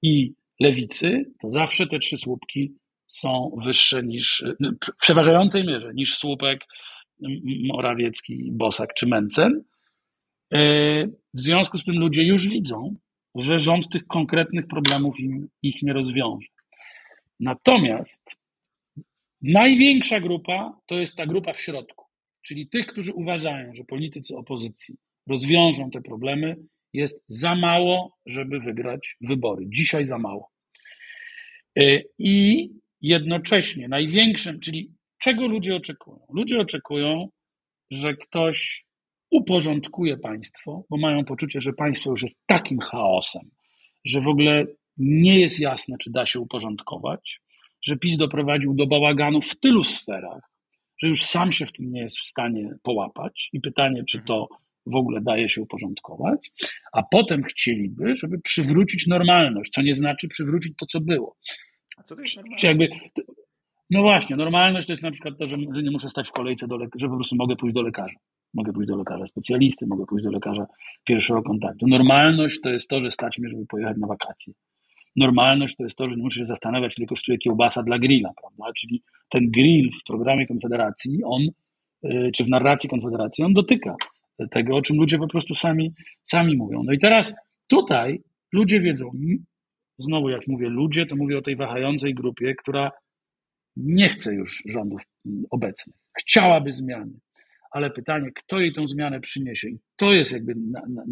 i 0.02 0.34
lewicy, 0.60 1.26
to 1.42 1.50
zawsze 1.50 1.88
te 1.88 2.00
trzy 2.00 2.18
słupki 2.18 2.74
są 3.08 3.52
wyższe 3.66 4.04
niż, 4.04 4.44
w 4.60 4.96
przeważającej 5.02 5.64
mierze 5.64 5.94
niż 5.94 6.18
słupek 6.18 6.66
Morawiecki, 7.68 8.50
Bosak 8.52 8.94
czy 8.94 9.08
Mencen. 9.08 9.64
E, 10.54 11.08
w 11.08 11.40
związku 11.42 11.78
z 11.78 11.84
tym 11.84 12.00
ludzie 12.00 12.24
już 12.24 12.50
widzą, 12.50 12.96
że 13.36 13.60
rząd 13.60 13.90
tych 13.90 14.08
konkretnych 14.08 14.68
problemów 14.68 15.20
im, 15.20 15.48
ich 15.62 15.84
nie 15.84 15.94
rozwiąże. 15.94 16.48
Natomiast 17.40 18.36
największa 19.42 20.20
grupa 20.20 20.80
to 20.86 20.96
jest 20.96 21.16
ta 21.16 21.26
grupa 21.26 21.54
w 21.54 21.62
środku, 21.62 22.03
czyli 22.44 22.68
tych, 22.68 22.88
którzy 22.88 23.14
uważają, 23.14 23.76
że 23.76 23.84
politycy 23.84 24.36
opozycji 24.36 24.96
rozwiążą 25.28 25.90
te 25.90 26.02
problemy, 26.02 26.56
jest 26.94 27.24
za 27.28 27.56
mało, 27.56 28.18
żeby 28.26 28.60
wygrać 28.60 29.16
wybory. 29.22 29.66
Dzisiaj 29.68 30.06
za 30.06 30.18
mało. 30.18 30.50
E, 31.80 32.02
I 32.20 32.70
jednocześnie 33.02 33.88
największym, 33.88 34.60
czyli 34.60 34.92
czego 35.18 35.48
ludzie 35.48 35.76
oczekują? 35.76 36.20
Ludzie 36.34 36.60
oczekują, 36.60 37.30
że 37.92 38.14
ktoś 38.14 38.86
uporządkuje 39.32 40.18
państwo, 40.18 40.86
bo 40.90 40.98
mają 40.98 41.26
poczucie, 41.26 41.62
że 41.62 41.74
państwo 41.74 42.10
już 42.10 42.22
jest 42.22 42.40
takim 42.46 42.80
chaosem, 42.80 43.52
że 44.06 44.22
w 44.22 44.28
ogóle 44.28 44.66
nie 44.98 45.40
jest 45.40 45.60
jasne, 45.60 45.96
czy 46.00 46.12
da 46.12 46.26
się 46.26 46.40
uporządkować, 46.40 47.42
że 47.82 47.98
PiS 47.98 48.18
doprowadził 48.18 48.74
do 48.74 48.88
bałaganu 48.88 49.42
w 49.42 49.60
tylu 49.60 49.84
sferach, 49.84 50.53
że 50.98 51.08
już 51.08 51.24
sam 51.24 51.52
się 51.52 51.66
w 51.66 51.72
tym 51.72 51.92
nie 51.92 52.02
jest 52.02 52.18
w 52.18 52.24
stanie 52.24 52.76
połapać 52.84 53.50
i 53.54 53.62
pytanie, 53.62 54.04
czy 54.10 54.22
to 54.22 54.48
w 54.86 54.96
ogóle 54.96 55.22
daje 55.22 55.50
się 55.50 55.62
uporządkować, 55.62 56.52
a 56.94 57.04
potem 57.04 57.44
chcieliby, 57.44 58.16
żeby 58.16 58.40
przywrócić 58.40 59.08
normalność, 59.08 59.72
co 59.72 59.82
nie 59.82 59.96
znaczy 59.96 60.28
przywrócić 60.28 60.74
to, 60.78 60.86
co 60.86 61.02
było. 61.02 61.38
A 61.98 62.04
co 62.04 62.16
to 62.16 62.22
jest 62.22 62.36
normalność? 62.36 62.64
Jakby, 62.64 62.90
no 63.90 64.02
właśnie, 64.02 64.36
normalność 64.36 64.88
to 64.88 64.94
jest 64.94 65.04
na 65.04 65.12
przykład 65.12 65.38
to, 65.38 65.48
że, 65.48 65.58
że 65.74 65.84
nie 65.84 65.92
muszę 65.92 66.10
stać 66.10 66.30
w 66.30 66.32
kolejce, 66.32 66.68
do 66.68 66.78
że 66.96 67.10
po 67.10 67.16
prostu 67.16 67.36
mogę 67.36 67.56
pójść 67.56 67.76
do 67.76 67.82
lekarza. 67.82 68.16
Mogę 68.54 68.74
pójść 68.74 68.88
do 68.88 68.98
lekarza 68.98 69.28
specjalisty, 69.28 69.88
mogę 69.88 70.06
pójść 70.06 70.26
do 70.26 70.32
lekarza 70.32 70.66
pierwszego 71.04 71.44
kontaktu. 71.44 71.88
Normalność 71.88 72.62
to 72.62 72.70
jest 72.70 72.90
to, 72.90 73.02
że 73.02 73.12
stać 73.12 73.40
mnie, 73.40 73.50
żeby 73.50 73.66
pojechać 73.66 73.98
na 73.98 74.08
wakacje. 74.08 74.54
Normalność 75.16 75.76
to 75.76 75.84
jest 75.84 75.96
to, 75.96 76.08
że 76.08 76.16
nie 76.16 76.24
muszę 76.24 76.40
się 76.40 76.46
zastanawiać, 76.46 76.98
ile 76.98 77.08
kosztuje 77.08 77.38
kiełbasa 77.38 77.84
dla 77.84 78.00
grilla, 78.00 78.30
prawda? 78.42 78.74
Czyli 78.74 79.04
ten 79.30 79.52
grill 79.52 79.90
w 80.02 80.08
programie 80.08 80.48
Konfederacji, 80.48 81.20
on, 81.26 81.42
y, 82.06 82.32
czy 82.36 82.44
w 82.44 82.50
narracji 82.50 82.90
Konfederacji, 82.90 83.44
on 83.44 83.54
dotyka 83.54 83.96
tego, 84.52 84.76
o 84.76 84.82
czym 84.82 84.98
ludzie 84.98 85.18
po 85.18 85.28
prostu 85.28 85.56
sami, 85.56 85.94
sami 86.24 86.58
mówią. 86.58 86.82
No 86.86 86.94
i 86.94 87.00
teraz 87.00 87.34
tutaj 87.68 88.22
ludzie 88.54 88.80
wiedzą, 88.80 89.12
znowu 89.98 90.30
jak 90.30 90.48
mówię 90.48 90.70
ludzie, 90.70 91.06
to 91.06 91.16
mówię 91.16 91.38
o 91.38 91.42
tej 91.42 91.56
wahającej 91.56 92.14
grupie, 92.14 92.56
która 92.56 92.92
nie 93.78 94.10
chce 94.10 94.34
już 94.34 94.64
rządów 94.70 95.02
obecnych. 95.52 95.96
Chciałaby 96.20 96.74
zmiany 96.74 97.20
ale 97.74 97.92
pytanie, 97.92 98.32
kto 98.36 98.60
jej 98.60 98.74
tą 98.74 98.88
zmianę 98.88 99.20
przyniesie. 99.20 99.70
I 99.70 99.80
to 99.96 100.14
jest 100.14 100.32
jakby 100.32 100.54
na, 100.56 100.82
na, 100.90 101.04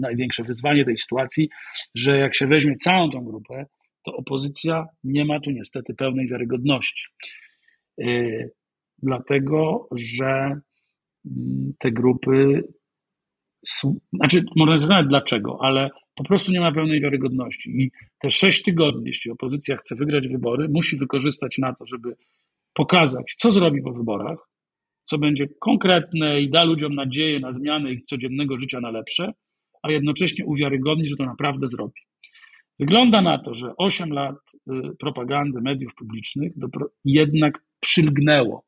największe 0.00 0.42
wyzwanie 0.42 0.84
tej 0.84 0.96
sytuacji, 0.96 1.48
że 1.94 2.18
jak 2.18 2.34
się 2.34 2.46
weźmie 2.46 2.76
całą 2.76 3.10
tą 3.10 3.24
grupę, 3.24 3.66
to 4.04 4.16
opozycja 4.16 4.86
nie 5.04 5.24
ma 5.24 5.40
tu 5.40 5.50
niestety 5.50 5.94
pełnej 5.94 6.28
wiarygodności. 6.28 7.06
Yy, 7.98 8.50
dlatego, 9.02 9.88
że 9.92 10.60
yy, 11.24 11.32
te 11.78 11.92
grupy 11.92 12.62
znaczy, 14.12 14.44
można 14.56 14.76
zastanawiać 14.76 15.08
dlaczego, 15.08 15.58
ale 15.60 15.90
po 16.14 16.24
prostu 16.24 16.52
nie 16.52 16.60
ma 16.60 16.72
pełnej 16.72 17.00
wiarygodności. 17.00 17.70
I 17.70 17.90
te 18.18 18.30
sześć 18.30 18.62
tygodni, 18.62 19.02
jeśli 19.06 19.30
opozycja 19.30 19.76
chce 19.76 19.94
wygrać 19.96 20.28
wybory, 20.28 20.68
musi 20.68 20.96
wykorzystać 20.96 21.58
na 21.58 21.74
to, 21.74 21.86
żeby 21.86 22.16
pokazać, 22.74 23.34
co 23.38 23.50
zrobi 23.50 23.82
po 23.82 23.92
wyborach, 23.92 24.47
co 25.10 25.18
będzie 25.18 25.48
konkretne 25.60 26.40
i 26.40 26.50
da 26.50 26.64
ludziom 26.64 26.94
nadzieję 26.94 27.40
na 27.40 27.52
zmianę 27.52 27.92
ich 27.92 28.04
codziennego 28.04 28.58
życia 28.58 28.80
na 28.80 28.90
lepsze, 28.90 29.32
a 29.82 29.90
jednocześnie 29.90 30.46
uwiarygodni, 30.46 31.08
że 31.08 31.16
to 31.16 31.24
naprawdę 31.24 31.68
zrobi. 31.68 32.00
Wygląda 32.78 33.22
na 33.22 33.38
to, 33.38 33.54
że 33.54 33.72
8 33.76 34.12
lat 34.12 34.36
y, 34.54 34.72
propagandy 34.98 35.60
mediów 35.60 35.94
publicznych 35.94 36.52
jednak 37.04 37.64
przylgnęło. 37.80 38.64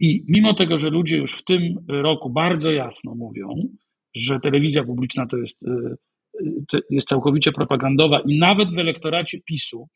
I 0.00 0.24
mimo 0.28 0.54
tego, 0.54 0.78
że 0.78 0.90
ludzie 0.90 1.16
już 1.16 1.38
w 1.38 1.44
tym 1.44 1.74
roku 1.88 2.30
bardzo 2.30 2.70
jasno 2.70 3.14
mówią, 3.14 3.48
że 4.14 4.40
telewizja 4.40 4.84
publiczna 4.84 5.26
to 5.26 5.36
jest, 5.36 5.62
y, 5.62 5.96
y, 6.74 6.82
jest 6.90 7.08
całkowicie 7.08 7.52
propagandowa 7.52 8.20
i 8.20 8.38
nawet 8.38 8.74
w 8.74 8.78
elektoracie 8.78 9.40
PiSu 9.40 9.88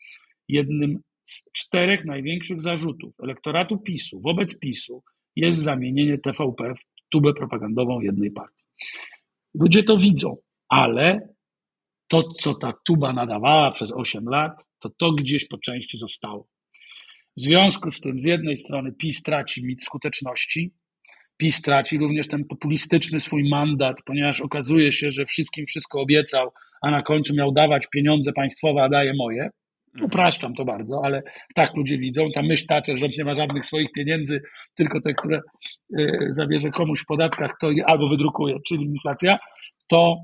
jednym 0.49 1.01
z 1.25 1.45
czterech 1.53 2.05
największych 2.05 2.61
zarzutów 2.61 3.15
elektoratu 3.23 3.79
PiSu 3.79 4.21
wobec 4.21 4.59
PiSu 4.59 5.03
jest 5.37 5.63
zamienienie 5.63 6.19
TVP 6.19 6.75
w 6.75 7.09
tubę 7.09 7.33
propagandową 7.35 8.01
jednej 8.01 8.31
partii. 8.31 8.65
Ludzie 9.55 9.83
to 9.83 9.97
widzą, 9.97 10.37
ale 10.69 11.35
to, 12.09 12.23
co 12.23 12.55
ta 12.55 12.73
tuba 12.85 13.13
nadawała 13.13 13.71
przez 13.71 13.93
8 13.93 14.25
lat, 14.25 14.65
to 14.79 14.91
to 14.99 15.13
gdzieś 15.13 15.49
po 15.49 15.59
części 15.59 15.99
zostało. 15.99 16.49
W 17.37 17.41
związku 17.41 17.91
z 17.91 18.01
tym, 18.01 18.21
z 18.21 18.25
jednej 18.25 18.57
strony 18.57 18.93
PiS 18.93 19.23
traci 19.23 19.65
mit 19.65 19.85
skuteczności, 19.85 20.75
PiS 21.37 21.63
traci 21.63 21.99
również 21.99 22.29
ten 22.29 22.45
populistyczny 22.45 23.21
swój 23.21 23.49
mandat, 23.49 23.97
ponieważ 24.07 24.41
okazuje 24.41 24.93
się, 24.93 25.11
że 25.11 25.25
wszystkim 25.25 25.67
wszystko 25.67 26.01
obiecał, 26.01 26.53
a 26.83 26.91
na 26.91 27.03
końcu 27.03 27.35
miał 27.35 27.53
dawać 27.53 27.87
pieniądze 27.87 28.33
państwowe, 28.33 28.83
a 28.83 28.89
daje 28.89 29.13
moje. 29.19 29.51
Mhm. 29.95 30.07
Upraszczam 30.07 30.55
to 30.55 30.65
bardzo, 30.65 31.01
ale 31.05 31.23
tak 31.55 31.75
ludzie 31.77 31.99
widzą. 31.99 32.29
Ta 32.35 32.43
myśl 32.43 32.67
ta, 32.67 32.81
że 32.89 32.97
rząd 32.97 33.19
nie 33.19 33.25
ma 33.25 33.35
żadnych 33.35 33.65
swoich 33.65 33.93
pieniędzy, 33.93 34.43
tylko 34.75 35.01
te, 35.01 35.15
które 35.15 35.41
e, 35.99 36.33
zabierze 36.33 36.71
komuś 36.71 37.01
w 37.01 37.07
podatkach, 37.07 37.53
to 37.61 37.71
albo 37.87 38.09
wydrukuje, 38.09 38.57
czyli 38.69 38.85
inflacja, 38.85 39.39
to, 39.87 40.17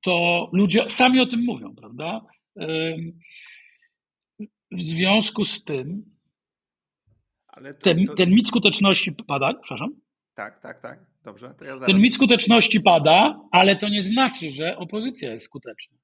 to 0.00 0.48
ludzie 0.52 0.90
sami 0.90 1.20
o 1.20 1.26
tym 1.26 1.44
mówią, 1.44 1.74
prawda? 1.74 2.20
W 4.70 4.82
związku 4.82 5.44
z 5.44 5.64
tym 5.64 6.14
to, 7.54 7.60
ten, 7.82 8.04
to... 8.06 8.14
ten 8.14 8.30
mit 8.30 8.48
skuteczności 8.48 9.12
pada, 9.12 9.54
przepraszam. 9.54 9.90
Tak, 10.34 10.60
tak, 10.60 10.80
tak. 10.80 10.98
Dobrze, 11.24 11.54
ja 11.60 11.66
zaraz... 11.66 11.86
Ten 11.86 12.00
mit 12.00 12.14
skuteczności 12.14 12.80
pada, 12.80 13.40
ale 13.52 13.76
to 13.76 13.88
nie 13.88 14.02
znaczy, 14.02 14.50
że 14.50 14.76
opozycja 14.76 15.32
jest 15.32 15.46
skuteczna. 15.46 15.98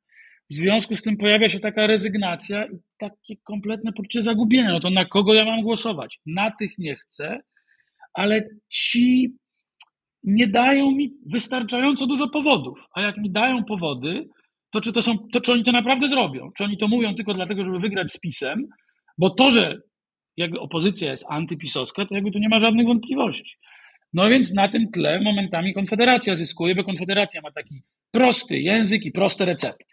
W 0.51 0.55
związku 0.55 0.97
z 0.97 1.03
tym 1.03 1.17
pojawia 1.17 1.49
się 1.49 1.61
taka 1.61 1.87
rezygnacja 1.87 2.67
i 2.67 2.79
takie 2.99 3.37
kompletne 3.45 3.93
poczucie 3.93 4.23
zagubienia. 4.23 4.73
No 4.73 4.81
to 4.81 4.91
na 4.91 5.05
kogo 5.05 5.35
ja 5.35 5.45
mam 5.45 5.63
głosować? 5.63 6.19
Na 6.27 6.51
tych 6.51 6.79
nie 6.79 6.97
chcę, 6.97 7.41
ale 8.15 8.49
ci 8.69 9.35
nie 10.23 10.47
dają 10.47 10.91
mi 10.91 11.11
wystarczająco 11.27 12.07
dużo 12.07 12.29
powodów. 12.29 12.87
A 12.95 13.01
jak 13.01 13.17
mi 13.17 13.31
dają 13.31 13.65
powody, 13.65 14.29
to 14.71 14.81
czy, 14.81 14.93
to 14.93 15.03
są, 15.03 15.19
to 15.33 15.41
czy 15.41 15.53
oni 15.53 15.65
to 15.65 15.73
naprawdę 15.73 16.09
zrobią? 16.09 16.51
Czy 16.57 16.65
oni 16.65 16.77
to 16.77 16.89
mówią 16.89 17.15
tylko 17.15 17.35
dlatego, 17.35 17.65
żeby 17.65 17.79
wygrać 17.79 18.13
z 18.13 18.19
PiSem? 18.21 18.67
Bo 19.19 19.31
to, 19.31 19.51
że 19.51 19.81
jakby 20.37 20.61
opozycja 20.61 21.11
jest 21.11 21.25
antypisowska, 21.29 22.07
to 22.07 22.15
jakby 22.15 22.31
tu 22.31 22.39
nie 22.39 22.49
ma 22.49 22.59
żadnych 22.59 22.87
wątpliwości. 22.87 23.57
No 24.13 24.29
więc 24.29 24.55
na 24.55 24.69
tym 24.69 24.91
tle 24.91 25.21
momentami 25.21 25.75
Konfederacja 25.75 26.37
zyskuje, 26.37 26.75
bo 26.75 26.85
Konfederacja 26.85 27.41
ma 27.41 27.53
taki 27.53 27.83
prosty 28.11 28.61
język 28.61 29.05
i 29.05 29.13
proste 29.13 29.45
recepty. 29.45 29.90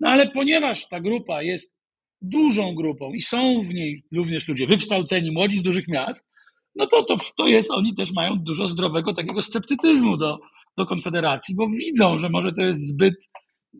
No 0.00 0.08
ale 0.08 0.30
ponieważ 0.30 0.88
ta 0.88 1.00
grupa 1.00 1.42
jest 1.42 1.76
dużą 2.22 2.74
grupą 2.74 3.12
i 3.12 3.22
są 3.22 3.62
w 3.62 3.74
niej 3.74 4.04
również 4.12 4.48
ludzie 4.48 4.66
wykształceni, 4.66 5.32
młodzi 5.32 5.58
z 5.58 5.62
dużych 5.62 5.88
miast, 5.88 6.28
no 6.76 6.86
to, 6.86 7.02
to, 7.02 7.16
to 7.36 7.46
jest, 7.46 7.70
oni 7.70 7.94
też 7.94 8.12
mają 8.12 8.36
dużo 8.38 8.68
zdrowego 8.68 9.14
takiego 9.14 9.42
sceptycyzmu 9.42 10.16
do, 10.16 10.38
do 10.76 10.86
Konfederacji, 10.86 11.54
bo 11.54 11.66
widzą, 11.68 12.18
że 12.18 12.28
może 12.28 12.52
to 12.52 12.62
jest 12.62 12.88
zbyt 12.88 13.14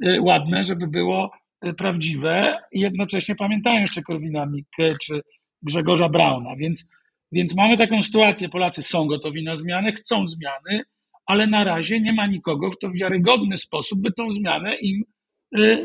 e, 0.05 0.20
ładne, 0.20 0.64
żeby 0.64 0.87
było 0.87 1.31
e, 1.61 1.74
prawdziwe 1.74 2.59
i 2.72 2.81
jednocześnie 2.81 3.35
pamiętają 3.35 3.81
jeszcze 3.81 4.02
Korwina 4.02 4.46
Mikke 4.46 4.96
czy 5.02 5.20
Grzegorza 5.62 6.09
Brauna, 6.09 6.57
więc, 6.57 6.85
więc 7.33 7.57
mamy 7.57 7.76
taką 7.76 8.02
sytuację, 8.02 8.48
Polacy 8.48 8.83
są 8.83 9.07
gotowi 9.07 9.44
na 9.44 9.57
zmianę, 9.57 9.92
chcą 9.92 10.26
zmiany, 10.26 10.83
ale 11.26 11.46
na 11.46 11.64
razie 11.64 12.00
nie 12.00 12.12
ma 12.12 12.26
nikogo, 12.26 12.70
kto 12.70 12.88
w 12.88 12.96
wiarygodny 12.96 13.57
sposób 13.57 14.00
by 14.00 14.12
tą 14.12 14.33
zmianę 14.33 14.74
im 14.74 15.02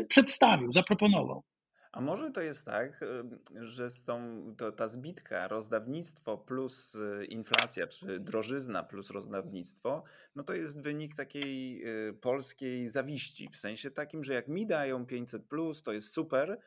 przedstawił, 0.08 0.72
zaproponował. 0.72 1.42
A 1.92 2.00
może 2.00 2.30
to 2.30 2.40
jest 2.40 2.66
tak, 2.66 3.02
y, 3.02 3.66
że 3.66 3.90
z 3.90 4.04
tą, 4.04 4.42
to, 4.56 4.72
ta 4.72 4.88
zbitka 4.88 5.48
rozdawnictwo 5.48 6.38
plus 6.38 6.94
y, 6.94 7.24
inflacja, 7.24 7.86
czy 7.86 8.20
drożyzna 8.20 8.82
plus 8.82 9.10
rozdawnictwo, 9.10 10.04
no 10.36 10.42
to 10.42 10.54
jest 10.54 10.82
wynik 10.82 11.16
takiej 11.16 11.84
polskiej 12.20 12.88
zawiści, 12.88 13.48
w 13.48 13.56
sensie 13.56 13.90
takim, 13.90 14.24
że 14.24 14.34
jak 14.34 14.48
mi 14.48 14.66
dają 14.66 15.06
500 15.06 15.46
plus, 15.46 15.82
to 15.82 15.92
jest 15.92 16.14
super, 16.14 16.58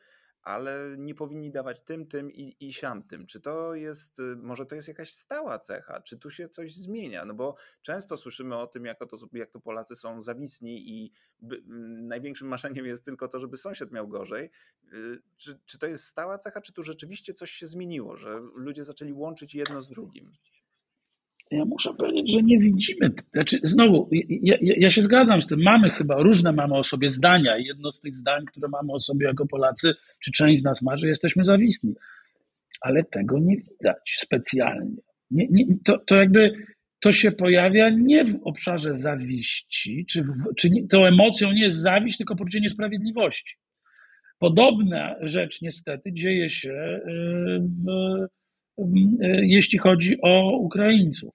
ale 0.46 0.94
nie 0.98 1.14
powinni 1.14 1.50
dawać 1.50 1.82
tym, 1.82 2.06
tym 2.06 2.32
i, 2.32 2.56
i 2.60 2.72
siamtym. 2.72 3.26
Czy 3.26 3.40
to 3.40 3.74
jest, 3.74 4.20
y, 4.20 4.36
może 4.36 4.66
to 4.66 4.74
jest 4.74 4.88
jakaś 4.88 5.12
stała 5.12 5.58
cecha? 5.58 6.00
Czy 6.00 6.18
tu 6.18 6.30
się 6.30 6.48
coś 6.48 6.74
zmienia? 6.74 7.24
No 7.24 7.34
bo 7.34 7.54
często 7.82 8.16
słyszymy 8.16 8.56
o 8.56 8.66
tym, 8.66 8.84
jak 8.84 8.98
to, 8.98 9.06
jak 9.32 9.50
to 9.50 9.60
Polacy 9.60 9.96
są 9.96 10.22
zawisni 10.22 10.90
i 10.90 11.12
by, 11.40 11.62
największym 12.02 12.48
marzeniem 12.48 12.86
jest 12.86 13.04
tylko 13.04 13.28
to, 13.28 13.40
żeby 13.40 13.56
sąsiad 13.56 13.92
miał 13.92 14.08
gorzej. 14.08 14.50
Y, 14.92 15.22
czy, 15.36 15.60
czy 15.64 15.78
to 15.78 15.86
jest 15.86 16.04
stała 16.04 16.38
cecha, 16.38 16.60
czy 16.60 16.72
tu 16.72 16.82
rzeczywiście 16.82 17.34
coś 17.34 17.50
się 17.50 17.66
zmieniło, 17.66 18.16
że 18.16 18.40
ludzie 18.54 18.84
zaczęli 18.84 19.12
łączyć 19.12 19.54
jedno 19.54 19.80
z 19.80 19.88
drugim? 19.88 20.32
Ja 21.50 21.64
muszę 21.64 21.94
powiedzieć, 21.94 22.32
że 22.32 22.42
nie 22.42 22.58
widzimy. 22.58 23.10
Znaczy, 23.32 23.60
znowu, 23.62 24.08
ja, 24.42 24.56
ja, 24.60 24.90
się 24.90 25.02
zgadzam 25.02 25.42
z 25.42 25.46
tym. 25.46 25.62
Mamy 25.62 25.90
chyba 25.90 26.22
różne 26.22 26.52
mamy 26.52 26.74
o 26.74 26.84
sobie 26.84 27.08
zdania. 27.08 27.58
Jedno 27.58 27.92
z 27.92 28.00
tych 28.00 28.16
zdań, 28.16 28.44
które 28.46 28.68
mamy 28.68 28.92
o 28.92 29.00
sobie 29.00 29.26
jako 29.26 29.46
Polacy, 29.46 29.94
czy 30.24 30.32
część 30.32 30.62
z 30.62 30.64
nas 30.64 30.82
ma, 30.82 30.96
że 30.96 31.08
jesteśmy 31.08 31.44
zawisni. 31.44 31.94
Ale 32.80 33.04
tego 33.04 33.38
nie 33.38 33.56
widać 33.56 34.18
specjalnie. 34.20 34.96
Nie, 35.30 35.46
nie, 35.50 35.64
to, 35.84 35.98
to 35.98 36.16
jakby 36.16 36.52
to 37.00 37.12
się 37.12 37.32
pojawia 37.32 37.90
nie 37.90 38.24
w 38.24 38.42
obszarze 38.44 38.94
zawiści, 38.94 40.06
czy, 40.08 40.22
w, 40.22 40.54
czy 40.56 40.70
nie, 40.70 40.88
tą 40.88 41.04
emocją 41.04 41.52
nie 41.52 41.62
jest 41.62 41.78
zawiść, 41.78 42.18
tylko 42.18 42.36
poczucie 42.36 42.60
niesprawiedliwości. 42.60 43.56
Podobna 44.38 45.16
rzecz 45.20 45.62
niestety 45.62 46.12
dzieje 46.12 46.50
się 46.50 47.00
yy, 47.06 47.60
w 47.60 47.86
E, 48.78 49.46
jeśli 49.46 49.78
chodzi 49.78 50.16
o 50.22 50.58
Ukraińców. 50.58 51.34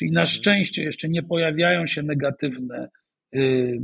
Czyli 0.00 0.12
na 0.12 0.26
szczęście 0.26 0.82
jeszcze 0.82 1.08
nie 1.08 1.22
pojawiają 1.22 1.86
się 1.86 2.02
negatywne 2.02 2.88
y, 3.36 3.78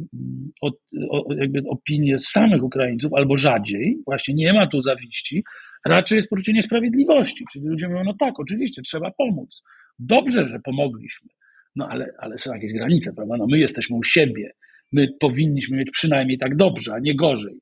jakby 1.36 1.62
opinie 1.68 2.18
samych 2.18 2.62
Ukraińców, 2.62 3.14
albo 3.14 3.36
rzadziej, 3.36 3.98
właśnie 4.06 4.34
nie 4.34 4.52
ma 4.52 4.66
tu 4.66 4.82
zawiści, 4.82 5.44
raczej 5.86 6.16
jest 6.16 6.28
poczucie 6.28 6.52
niesprawiedliwości. 6.52 7.44
Czyli 7.52 7.66
ludzie 7.66 7.88
mówią, 7.88 8.04
no 8.04 8.14
tak, 8.20 8.40
oczywiście, 8.40 8.82
trzeba 8.82 9.10
pomóc. 9.10 9.62
Dobrze, 9.98 10.48
że 10.48 10.58
pomogliśmy, 10.64 11.28
no 11.76 11.88
ale, 11.88 12.06
ale 12.18 12.38
są 12.38 12.54
jakieś 12.54 12.72
granice, 12.72 13.12
prawda? 13.12 13.36
No 13.36 13.46
my 13.50 13.58
jesteśmy 13.58 13.96
u 13.96 14.02
siebie, 14.02 14.52
my 14.92 15.08
powinniśmy 15.20 15.76
mieć 15.76 15.90
przynajmniej 15.90 16.38
tak 16.38 16.56
dobrze, 16.56 16.94
a 16.94 16.98
nie 16.98 17.14
gorzej. 17.14 17.60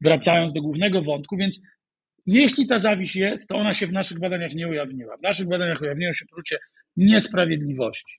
Wracając 0.00 0.52
do 0.52 0.62
głównego 0.62 1.02
wątku, 1.02 1.36
więc 1.36 1.60
jeśli 2.26 2.66
ta 2.66 2.78
zawiść 2.78 3.16
jest, 3.16 3.48
to 3.48 3.56
ona 3.56 3.74
się 3.74 3.86
w 3.86 3.92
naszych 3.92 4.18
badaniach 4.18 4.54
nie 4.54 4.68
ujawniła. 4.68 5.16
W 5.16 5.22
naszych 5.22 5.48
badaniach 5.48 5.80
ujawniło 5.80 6.12
się 6.12 6.24
poczucie 6.30 6.58
niesprawiedliwości, 6.96 8.18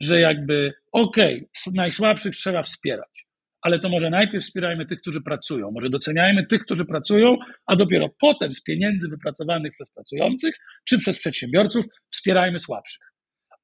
że 0.00 0.20
jakby 0.20 0.72
okej, 0.92 1.36
okay, 1.36 1.74
najsłabszych 1.74 2.36
trzeba 2.36 2.62
wspierać, 2.62 3.26
ale 3.62 3.78
to 3.78 3.88
może 3.88 4.10
najpierw 4.10 4.44
wspierajmy 4.44 4.86
tych, 4.86 5.00
którzy 5.00 5.20
pracują, 5.20 5.70
może 5.70 5.90
doceniajmy 5.90 6.46
tych, 6.46 6.62
którzy 6.62 6.84
pracują, 6.84 7.36
a 7.66 7.76
dopiero 7.76 8.08
potem 8.20 8.52
z 8.52 8.62
pieniędzy 8.62 9.08
wypracowanych 9.08 9.72
przez 9.72 9.90
pracujących 9.90 10.54
czy 10.88 10.98
przez 10.98 11.18
przedsiębiorców 11.18 11.84
wspierajmy 12.10 12.58
słabszych. 12.58 13.12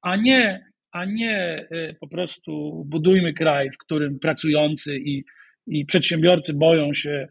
A 0.01 0.15
nie, 0.15 0.65
a 0.91 1.05
nie 1.05 1.67
y, 1.71 1.95
po 1.99 2.07
prostu 2.07 2.83
budujmy 2.87 3.33
kraj, 3.33 3.71
w 3.71 3.77
którym 3.77 4.19
pracujący 4.19 4.97
i, 4.97 5.23
i 5.67 5.85
przedsiębiorcy 5.85 6.53
boją 6.53 6.93
się 6.93 7.27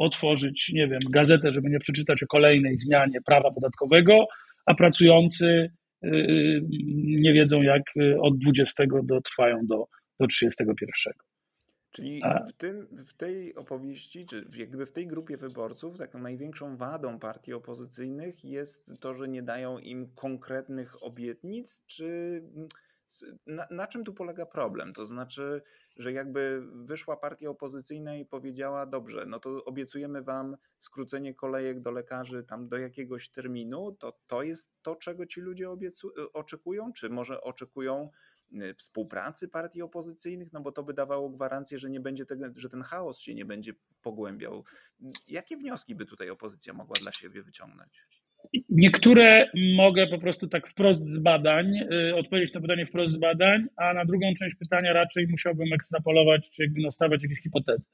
otworzyć, 0.00 0.70
nie 0.72 0.88
wiem, 0.88 1.00
gazetę, 1.10 1.52
żeby 1.52 1.70
nie 1.70 1.78
przeczytać 1.78 2.22
o 2.22 2.26
kolejnej 2.26 2.78
zmianie 2.78 3.20
prawa 3.26 3.50
podatkowego, 3.50 4.26
a 4.66 4.74
pracujący 4.74 5.70
y, 6.04 6.08
y, 6.08 6.62
nie 7.04 7.32
wiedzą, 7.32 7.62
jak 7.62 7.82
y, 7.96 8.20
od 8.20 8.38
20 8.38 8.84
do, 9.02 9.20
trwają 9.20 9.66
do, 9.66 9.86
do 10.20 10.26
31. 10.26 11.12
Czyli 11.90 12.22
w, 12.48 12.52
tym, 12.52 12.88
w 13.06 13.14
tej 13.14 13.54
opowieści, 13.54 14.26
czy 14.26 14.46
jak 14.56 14.68
gdyby 14.68 14.86
w 14.86 14.92
tej 14.92 15.06
grupie 15.06 15.36
wyborców, 15.36 15.98
taką 15.98 16.18
największą 16.18 16.76
wadą 16.76 17.18
partii 17.18 17.52
opozycyjnych 17.52 18.44
jest 18.44 18.92
to, 19.00 19.14
że 19.14 19.28
nie 19.28 19.42
dają 19.42 19.78
im 19.78 20.14
konkretnych 20.14 21.02
obietnic, 21.02 21.84
czy 21.86 22.42
na, 23.46 23.66
na, 23.70 23.86
czym 23.86 24.04
tu 24.04 24.14
polega 24.14 24.46
problem? 24.46 24.92
To 24.92 25.06
znaczy, 25.06 25.62
że 25.96 26.12
jakby 26.12 26.62
wyszła 26.74 27.16
partia 27.16 27.50
opozycyjna 27.50 28.16
i 28.16 28.24
powiedziała: 28.24 28.86
Dobrze, 28.86 29.24
no 29.26 29.40
to 29.40 29.64
obiecujemy 29.64 30.22
wam 30.22 30.56
skrócenie 30.78 31.34
kolejek 31.34 31.80
do 31.80 31.90
lekarzy 31.90 32.44
tam 32.44 32.68
do 32.68 32.78
jakiegoś 32.78 33.28
terminu, 33.28 33.92
to 33.92 34.18
to 34.26 34.42
jest 34.42 34.72
to, 34.82 34.96
czego 34.96 35.26
ci 35.26 35.40
ludzie 35.40 35.66
obiecu- 35.66 36.28
oczekują? 36.32 36.92
Czy 36.92 37.10
może 37.10 37.40
oczekują 37.40 38.10
y, 38.52 38.74
współpracy 38.74 39.48
partii 39.48 39.82
opozycyjnych? 39.82 40.52
No 40.52 40.60
bo 40.60 40.72
to 40.72 40.82
by 40.82 40.94
dawało 40.94 41.30
gwarancję, 41.30 41.78
że 41.78 41.90
nie 41.90 42.00
będzie 42.00 42.26
tego, 42.26 42.44
że 42.56 42.68
ten 42.68 42.82
chaos 42.82 43.18
się 43.18 43.34
nie 43.34 43.44
będzie 43.44 43.72
pogłębiał. 44.02 44.64
Jakie 45.26 45.56
wnioski 45.56 45.94
by 45.94 46.06
tutaj 46.06 46.30
opozycja 46.30 46.72
mogła 46.72 46.96
dla 47.02 47.12
siebie 47.12 47.42
wyciągnąć? 47.42 48.23
Niektóre 48.68 49.50
mogę 49.76 50.06
po 50.06 50.18
prostu 50.18 50.48
tak 50.48 50.68
wprost 50.68 51.04
z 51.04 51.18
badań, 51.18 51.78
y, 52.08 52.14
odpowiedzieć 52.14 52.54
na 52.54 52.60
pytanie 52.60 52.86
wprost 52.86 53.12
z 53.12 53.16
badań, 53.16 53.66
a 53.76 53.94
na 53.94 54.04
drugą 54.04 54.34
część 54.38 54.56
pytania 54.56 54.92
raczej 54.92 55.26
musiałbym 55.28 55.72
ekstrapolować, 55.72 56.50
czy 56.50 56.62
jakby 56.62 56.80
nastawiać 56.80 57.22
jakieś 57.22 57.40
hipotezy. 57.40 57.86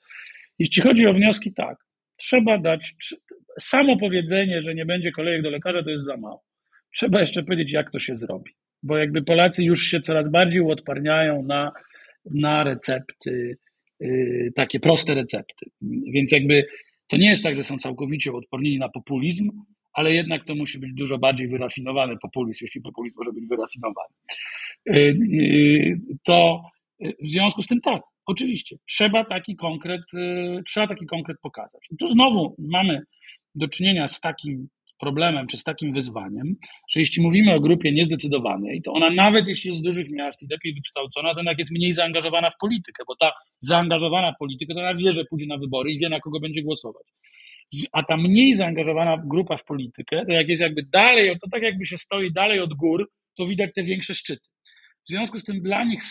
Jeśli 0.59 0.83
chodzi 0.83 1.07
o 1.07 1.13
wnioski, 1.13 1.53
tak, 1.53 1.77
trzeba 2.17 2.59
dać, 2.59 2.95
samo 3.61 3.97
powiedzenie, 3.97 4.63
że 4.63 4.75
nie 4.75 4.87
będzie 4.87 5.13
kolejek 5.13 5.43
do 5.43 5.51
lekarza, 5.51 5.83
to 5.83 5.91
jest 5.91 6.05
za 6.05 6.17
mało. 6.17 6.45
Trzeba 6.95 7.21
jeszcze 7.21 7.43
powiedzieć, 7.43 7.73
jak 7.73 7.91
to 7.91 7.99
się 7.99 8.17
zrobi, 8.17 8.53
bo 8.83 8.97
jakby 8.97 9.23
Polacy 9.23 9.65
już 9.65 9.83
się 9.83 10.01
coraz 10.01 10.31
bardziej 10.31 10.61
uodparniają 10.61 11.43
na, 11.43 11.73
na 12.25 12.65
recepty, 12.65 13.57
yy, 14.01 14.53
takie 14.57 14.81
proste 14.81 15.15
recepty. 15.15 15.67
Więc 16.15 16.33
jakby 16.33 16.67
to 17.09 17.17
nie 17.17 17.31
jest 17.31 17.43
tak, 17.43 17.57
że 17.57 17.63
są 17.63 17.79
całkowicie 17.79 18.33
odpornieni 18.33 18.79
na 18.79 18.89
populizm, 18.89 19.51
ale 20.01 20.15
jednak 20.15 20.45
to 20.45 20.55
musi 20.55 20.79
być 20.79 20.93
dużo 20.95 21.19
bardziej 21.19 21.49
wyrafinowany 21.49 22.17
populizm, 22.23 22.59
jeśli 22.63 22.81
populizm 22.81 23.19
może 23.19 23.33
być 23.33 23.45
wyrafinowany. 23.47 24.15
Y, 24.89 24.93
y, 24.93 26.01
to 26.25 26.63
y, 27.05 27.15
w 27.23 27.29
związku 27.29 27.63
z 27.63 27.67
tym 27.67 27.81
tak, 27.81 28.03
oczywiście, 28.27 28.77
trzeba 28.89 29.25
taki 29.25 29.57
konkret, 29.57 30.01
trzeba 30.67 30.87
taki 30.87 31.07
konkret 31.07 31.37
pokazać. 31.43 31.83
I 31.91 31.97
tu 31.97 32.09
znowu 32.09 32.57
mamy 32.59 33.03
do 33.55 33.69
czynienia 33.69 34.09
z 34.09 34.21
takim 34.21 34.69
problemem, 35.01 35.47
czy 35.47 35.57
z 35.57 35.65
takim 35.65 35.93
wyzwaniem, 35.93 36.57
że 36.91 37.01
jeśli 37.01 37.23
mówimy 37.23 37.55
o 37.55 37.61
grupie 37.61 37.93
niezdecydowanej, 37.93 38.83
to 38.83 38.93
ona 38.93 39.11
nawet 39.11 39.49
jeśli 39.49 39.69
jest 39.69 39.81
z 39.81 39.83
dużych 39.83 40.11
miast 40.11 40.43
i 40.43 40.47
lepiej 40.51 40.75
wykształcona, 40.75 41.35
to 41.35 41.41
jednak 41.41 41.59
jest 41.59 41.71
mniej 41.71 41.93
zaangażowana 41.93 42.51
w 42.51 42.59
politykę, 42.61 43.03
bo 43.09 43.17
ta 43.17 43.33
zaangażowana 43.61 44.33
w 44.33 44.39
politykę 44.39 44.75
to 44.75 44.81
ona 44.81 44.95
wie, 44.95 45.13
że 45.13 45.25
pójdzie 45.25 45.47
na 45.47 45.59
wybory 45.59 45.93
i 45.93 45.99
wie, 45.99 46.09
na 46.09 46.21
kogo 46.21 46.41
będzie 46.41 46.63
głosować 46.63 47.05
a 47.93 48.03
ta 48.03 48.17
mniej 48.17 48.55
zaangażowana 48.55 49.23
grupa 49.27 49.57
w 49.57 49.65
politykę, 49.65 50.25
to 50.27 50.33
jak 50.33 50.49
jest 50.49 50.63
jakby 50.63 50.83
dalej, 50.83 51.37
to 51.43 51.51
tak 51.53 51.63
jakby 51.63 51.87
się 51.87 51.99
stoi 51.99 52.33
dalej 52.33 52.61
od 52.61 52.75
gór, 52.75 53.11
to 53.39 53.47
widać 53.47 53.71
te 53.75 53.83
większe 53.83 54.15
szczyty. 54.15 54.49
W 55.05 55.09
związku 55.09 55.39
z 55.39 55.45
tym 55.45 55.61
dla 55.61 55.85
nich 55.85 56.03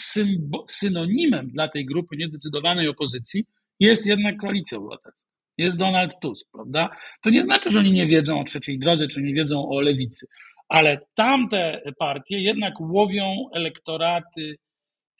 synonimem 0.67 1.49
dla 1.49 1.67
tej 1.67 1.85
grupy 1.85 2.17
niezdecydowanej 2.17 2.87
opozycji 2.87 3.45
jest 3.79 4.07
jednak 4.07 4.37
koalicja 4.37 4.77
obywatelska. 4.77 5.29
Jest 5.57 5.77
Donald 5.77 6.19
Tusk, 6.21 6.47
prawda? 6.51 6.89
To 7.23 7.29
nie 7.29 7.41
znaczy, 7.41 7.69
że 7.69 7.79
oni 7.79 7.91
nie 7.91 8.07
wiedzą 8.07 8.39
o 8.39 8.43
trzeciej 8.43 8.79
drodze, 8.79 9.07
czy 9.07 9.21
nie 9.21 9.33
wiedzą 9.33 9.69
o 9.69 9.81
lewicy, 9.81 10.27
ale 10.69 10.99
tamte 11.15 11.81
partie 11.99 12.39
jednak 12.39 12.73
łowią 12.79 13.35
elektoraty, 13.53 14.55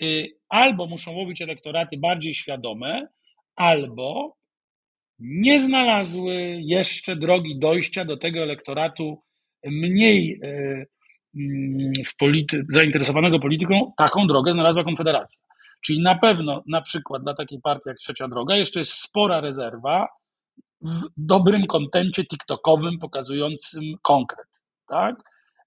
y, 0.02 0.28
albo 0.50 0.88
muszą 0.88 1.12
łowić 1.12 1.42
elektoraty 1.42 1.98
bardziej 1.98 2.34
świadome, 2.34 3.08
albo 3.56 4.39
nie 5.20 5.60
znalazły 5.60 6.34
jeszcze 6.62 7.16
drogi 7.16 7.60
dojścia 7.60 8.06
do 8.06 8.18
tego 8.18 8.40
elektoratu 8.40 9.22
mniej 9.66 10.40
e, 10.44 10.48
mm, 11.36 11.92
polity 12.20 12.66
zainteresowanego 12.70 13.40
polityką. 13.40 13.92
Taką 13.98 14.28
drogę 14.28 14.54
znalazła 14.54 14.84
Konfederacja. 14.84 15.42
Czyli 15.86 16.02
na 16.02 16.16
pewno, 16.16 16.64
na 16.68 16.82
przykład 16.82 17.24
dla 17.24 17.34
takiej 17.34 17.62
partii 17.62 17.90
jak 17.90 17.98
Trzecia 17.98 18.28
Droga, 18.28 18.56
jeszcze 18.56 18.80
jest 18.80 18.92
spora 18.92 19.42
rezerwa 19.42 20.08
w 20.82 21.02
dobrym 21.18 21.66
kontencie 21.66 22.26
TikTokowym 22.26 23.00
pokazującym 23.00 23.84
konkret. 24.02 24.48
Tak? 24.88 25.16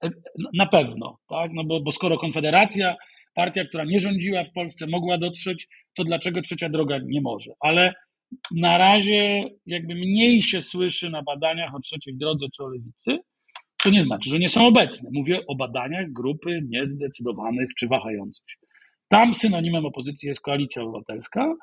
E, 0.04 0.10
na 0.54 0.66
pewno, 0.66 1.18
tak? 1.28 1.50
No 1.54 1.64
bo, 1.64 1.80
bo 1.80 1.92
skoro 1.92 2.18
Konfederacja, 2.18 2.96
partia, 3.34 3.64
która 3.64 3.84
nie 3.84 4.00
rządziła 4.00 4.44
w 4.44 4.52
Polsce, 4.52 4.86
mogła 4.86 5.18
dotrzeć, 5.18 5.68
to 5.96 6.04
dlaczego 6.04 6.42
Trzecia 6.42 6.68
Droga 6.68 6.98
nie 7.04 7.20
może? 7.20 7.52
Ale 7.60 7.94
na 8.50 8.78
razie 8.78 9.44
jakby 9.66 9.94
mniej 9.94 10.42
się 10.42 10.62
słyszy 10.62 11.10
na 11.10 11.22
badaniach 11.22 11.74
o 11.74 11.80
trzeciej 11.80 12.16
drodze 12.16 12.46
czy 12.56 12.64
o 12.64 12.68
lewicy, 12.68 13.18
to 13.82 13.90
nie 13.90 14.02
znaczy, 14.02 14.30
że 14.30 14.38
nie 14.38 14.48
są 14.48 14.66
obecne. 14.66 15.10
Mówię 15.12 15.46
o 15.46 15.54
badaniach 15.54 16.12
grupy 16.12 16.60
niezdecydowanych 16.68 17.68
czy 17.78 17.88
wahających 17.88 18.50
się. 18.50 18.56
Tam 19.08 19.34
synonimem 19.34 19.86
opozycji 19.86 20.28
jest 20.28 20.40
koalicja 20.40 20.82
obywatelska 20.82 21.54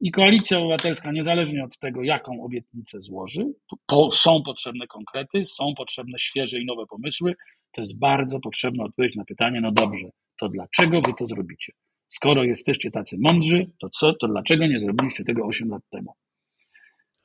i 0.00 0.10
koalicja 0.10 0.58
obywatelska, 0.58 1.12
niezależnie 1.12 1.64
od 1.64 1.78
tego, 1.78 2.02
jaką 2.02 2.44
obietnicę 2.44 3.00
złoży, 3.00 3.44
to 3.86 4.12
są 4.12 4.42
potrzebne 4.42 4.86
konkrety, 4.86 5.44
są 5.44 5.74
potrzebne 5.76 6.18
świeże 6.18 6.58
i 6.58 6.66
nowe 6.66 6.86
pomysły. 6.86 7.34
To 7.72 7.80
jest 7.80 7.98
bardzo 7.98 8.40
potrzebna 8.40 8.84
odpowiedź 8.84 9.16
na 9.16 9.24
pytanie, 9.24 9.60
no 9.60 9.72
dobrze, 9.72 10.06
to 10.40 10.48
dlaczego 10.48 11.00
wy 11.00 11.12
to 11.18 11.26
zrobicie? 11.26 11.72
Skoro 12.12 12.44
jesteście 12.44 12.90
tacy 12.90 13.16
mądrzy, 13.20 13.70
to 13.80 13.90
co, 13.90 14.14
to 14.14 14.28
dlaczego 14.28 14.66
nie 14.66 14.78
zrobiliście 14.78 15.24
tego 15.24 15.46
8 15.46 15.68
lat 15.68 15.82
temu? 15.90 16.14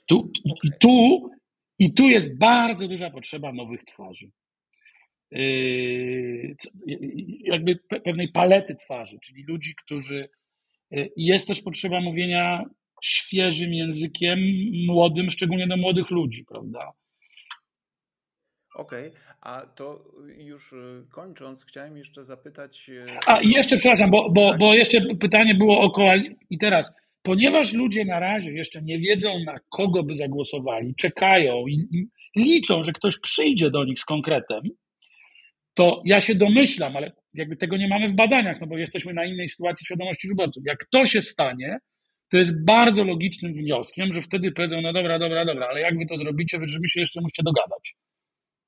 Tu, 0.06 0.32
i, 0.64 0.70
tu, 0.80 1.30
I 1.80 1.94
tu 1.94 2.10
jest 2.10 2.38
bardzo 2.38 2.88
duża 2.88 3.10
potrzeba 3.10 3.54
nowych 3.54 3.84
twarzy. 3.84 4.32
Yy, 5.32 6.56
jakby 7.44 7.76
pewnej 8.06 8.32
palety 8.32 8.76
twarzy, 8.76 9.18
czyli 9.24 9.44
ludzi, 9.48 9.76
którzy. 9.76 10.30
Yy, 10.92 11.10
jest 11.18 11.48
też 11.48 11.62
potrzeba 11.62 12.02
mówienia 12.02 12.64
świeżym 13.04 13.74
językiem, 13.74 14.40
młodym, 14.86 15.32
szczególnie 15.32 15.68
do 15.68 15.78
młodych 15.78 16.10
ludzi, 16.10 16.46
prawda? 16.46 16.92
Okej, 18.78 19.08
okay. 19.08 19.22
a 19.42 19.62
to 19.62 20.04
już 20.38 20.74
y, 20.74 21.06
kończąc, 21.12 21.66
chciałem 21.66 21.98
jeszcze 21.98 22.26
zapytać. 22.26 22.90
Y, 22.90 23.06
a 23.26 23.42
jeszcze, 23.42 23.78
przepraszam, 23.78 24.12
bo, 24.12 24.30
bo, 24.30 24.50
tak. 24.50 24.60
bo 24.60 24.74
jeszcze 24.74 25.02
pytanie 25.20 25.56
było 25.56 25.80
o 25.80 25.92
koalicję. 25.92 26.36
I 26.50 26.58
teraz, 26.58 26.94
ponieważ 27.22 27.74
ludzie 27.74 28.06
na 28.06 28.20
razie 28.20 28.52
jeszcze 28.52 28.82
nie 28.82 29.00
wiedzą, 29.00 29.30
na 29.46 29.60
kogo 29.70 30.04
by 30.04 30.16
zagłosowali, 30.16 30.96
czekają 30.96 31.68
i, 31.68 31.88
i 31.92 32.08
liczą, 32.36 32.84
że 32.84 32.92
ktoś 32.92 33.20
przyjdzie 33.20 33.72
do 33.72 33.86
nich 33.86 34.00
z 34.00 34.06
konkretem, 34.06 34.62
to 35.74 36.02
ja 36.06 36.22
się 36.22 36.36
domyślam, 36.36 36.98
ale 36.98 37.12
jakby 37.34 37.58
tego 37.58 37.78
nie 37.78 37.88
mamy 37.88 38.08
w 38.08 38.16
badaniach, 38.16 38.62
no 38.62 38.68
bo 38.68 38.78
jesteśmy 38.78 39.14
na 39.14 39.26
innej 39.26 39.50
sytuacji 39.50 39.86
świadomości 39.86 40.28
wyborców. 40.28 40.64
Jak 40.66 40.86
to 40.92 41.06
się 41.06 41.22
stanie, 41.22 41.78
to 42.32 42.38
jest 42.38 42.66
bardzo 42.66 43.04
logicznym 43.04 43.54
wnioskiem, 43.54 44.14
że 44.14 44.22
wtedy 44.22 44.52
powiedzą, 44.52 44.82
no 44.82 44.94
dobra, 44.94 45.20
dobra, 45.20 45.46
dobra, 45.46 45.68
ale 45.68 45.82
jak 45.82 45.98
wy 45.98 46.06
to 46.10 46.18
zrobicie, 46.18 46.60
wy 46.60 46.90
się 46.90 47.00
jeszcze 47.00 47.22
musicie 47.22 47.44
dogadać. 47.46 47.96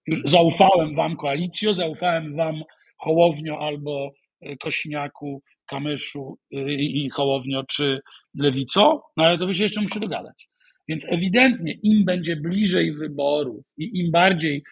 Już 0.09 0.21
zaufałem 0.25 0.95
wam 0.95 1.15
koalicjo, 1.15 1.73
zaufałem 1.73 2.35
wam 2.35 2.63
Hołownio 2.97 3.59
albo 3.59 4.11
e, 4.41 4.57
Kośniaku, 4.57 5.41
Kamyszu 5.65 6.37
e, 6.53 6.73
i 6.73 7.09
Hołownio 7.09 7.63
czy 7.63 7.99
Lewico, 8.35 9.03
no 9.17 9.23
ale 9.23 9.37
to 9.37 9.47
wy 9.47 9.53
się 9.53 9.63
jeszcze 9.63 9.81
musicie 9.81 9.99
dogadać. 9.99 10.49
Więc 10.87 11.05
ewidentnie 11.09 11.73
im 11.83 12.05
będzie 12.05 12.35
bliżej 12.35 12.93
wyborów 12.93 13.65
i 13.77 13.99
im 13.99 14.11
bardziej 14.11 14.63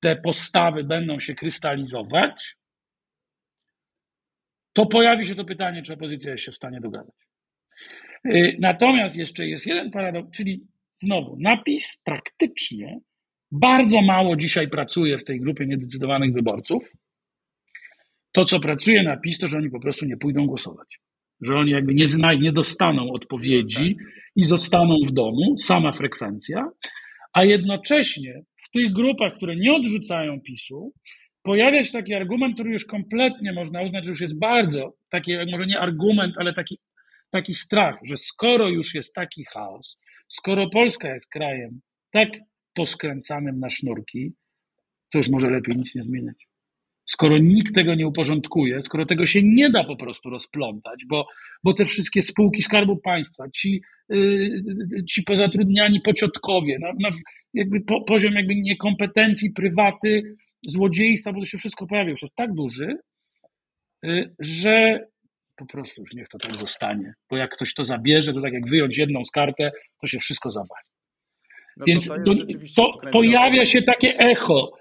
te 0.00 0.16
postawy 0.16 0.84
będą 0.84 1.20
się 1.20 1.34
krystalizować, 1.34 2.56
to 4.72 4.86
pojawi 4.86 5.26
się 5.26 5.34
to 5.34 5.44
pytanie, 5.44 5.82
czy 5.82 5.92
opozycja 5.92 6.32
jest 6.32 6.44
się 6.44 6.52
w 6.52 6.54
stanie 6.54 6.80
dogadać. 6.80 7.14
Y, 8.26 8.56
natomiast 8.60 9.16
jeszcze 9.16 9.46
jest 9.46 9.66
jeden 9.66 9.90
paradoks, 9.90 10.30
czyli 10.30 10.66
znowu 10.96 11.36
napis 11.40 11.98
praktycznie 12.04 13.00
bardzo 13.52 14.02
mało 14.02 14.36
dzisiaj 14.36 14.68
pracuje 14.68 15.18
w 15.18 15.24
tej 15.24 15.40
grupie 15.40 15.66
niedecydowanych 15.66 16.32
wyborców. 16.32 16.92
To, 18.32 18.44
co 18.44 18.60
pracuje 18.60 19.02
na 19.02 19.16
PiS, 19.16 19.38
to 19.38 19.48
że 19.48 19.56
oni 19.56 19.70
po 19.70 19.80
prostu 19.80 20.04
nie 20.04 20.16
pójdą 20.16 20.46
głosować. 20.46 20.98
Że 21.40 21.54
oni 21.54 21.70
jakby 21.70 21.94
nie, 21.94 22.06
zna, 22.06 22.34
nie 22.34 22.52
dostaną 22.52 23.12
odpowiedzi 23.12 23.96
i 24.36 24.44
zostaną 24.44 24.96
w 25.06 25.12
domu, 25.12 25.58
sama 25.58 25.92
frekwencja, 25.92 26.68
a 27.32 27.44
jednocześnie 27.44 28.42
w 28.64 28.70
tych 28.70 28.92
grupach, 28.92 29.34
które 29.34 29.56
nie 29.56 29.74
odrzucają 29.74 30.40
PiSu, 30.40 30.92
pojawia 31.42 31.84
się 31.84 31.92
taki 31.92 32.14
argument, 32.14 32.54
który 32.54 32.70
już 32.70 32.84
kompletnie 32.84 33.52
można 33.52 33.82
uznać, 33.82 34.04
że 34.04 34.10
już 34.10 34.20
jest 34.20 34.38
bardzo, 34.38 34.92
taki 35.10 35.32
może 35.52 35.66
nie 35.66 35.80
argument, 35.80 36.34
ale 36.38 36.54
taki, 36.54 36.78
taki 37.30 37.54
strach, 37.54 37.94
że 38.04 38.16
skoro 38.16 38.68
już 38.68 38.94
jest 38.94 39.14
taki 39.14 39.44
chaos, 39.44 39.98
skoro 40.28 40.70
Polska 40.70 41.12
jest 41.12 41.30
krajem 41.30 41.80
tak 42.10 42.28
poskręcanym 42.76 43.58
na 43.60 43.70
sznurki, 43.70 44.32
to 45.12 45.18
już 45.18 45.28
może 45.28 45.50
lepiej 45.50 45.76
nic 45.76 45.94
nie 45.94 46.02
zmieniać. 46.02 46.46
Skoro 47.08 47.38
nikt 47.38 47.74
tego 47.74 47.94
nie 47.94 48.06
uporządkuje, 48.06 48.82
skoro 48.82 49.06
tego 49.06 49.26
się 49.26 49.40
nie 49.42 49.70
da 49.70 49.84
po 49.84 49.96
prostu 49.96 50.30
rozplątać, 50.30 51.04
bo, 51.08 51.26
bo 51.64 51.74
te 51.74 51.84
wszystkie 51.84 52.22
spółki 52.22 52.62
Skarbu 52.62 52.96
Państwa, 52.96 53.44
ci, 53.54 53.82
yy, 54.08 55.04
ci 55.10 55.22
pozatrudniani 55.22 56.00
pociotkowie, 56.00 56.78
na, 56.78 56.92
na 57.00 57.08
jakby 57.54 57.80
po, 57.80 58.04
poziom 58.04 58.34
jakby 58.34 58.54
niekompetencji, 58.54 59.52
prywaty, 59.52 60.36
złodziejstwa, 60.66 61.32
bo 61.32 61.40
to 61.40 61.46
się 61.46 61.58
wszystko 61.58 61.86
pojawia, 61.86 62.10
już 62.10 62.22
jest 62.22 62.34
tak 62.34 62.52
duży, 62.54 62.96
yy, 64.02 64.34
że 64.38 65.06
po 65.56 65.66
prostu 65.66 66.00
już 66.00 66.14
niech 66.14 66.28
to 66.28 66.38
tak 66.38 66.54
zostanie. 66.54 67.14
Bo 67.30 67.36
jak 67.36 67.50
ktoś 67.50 67.74
to 67.74 67.84
zabierze, 67.84 68.32
to 68.32 68.40
tak 68.40 68.52
jak 68.52 68.68
wyjąć 68.68 68.98
jedną 68.98 69.24
z 69.24 69.30
kartę, 69.30 69.70
to 70.00 70.06
się 70.06 70.18
wszystko 70.18 70.50
zawali. 70.50 70.95
No 71.76 71.84
Więc 71.86 72.06
to, 72.06 72.14
to, 72.24 72.34
to 72.76 73.10
pojawia 73.10 73.64
się 73.64 73.82
takie 73.82 74.18
echo. 74.18 74.72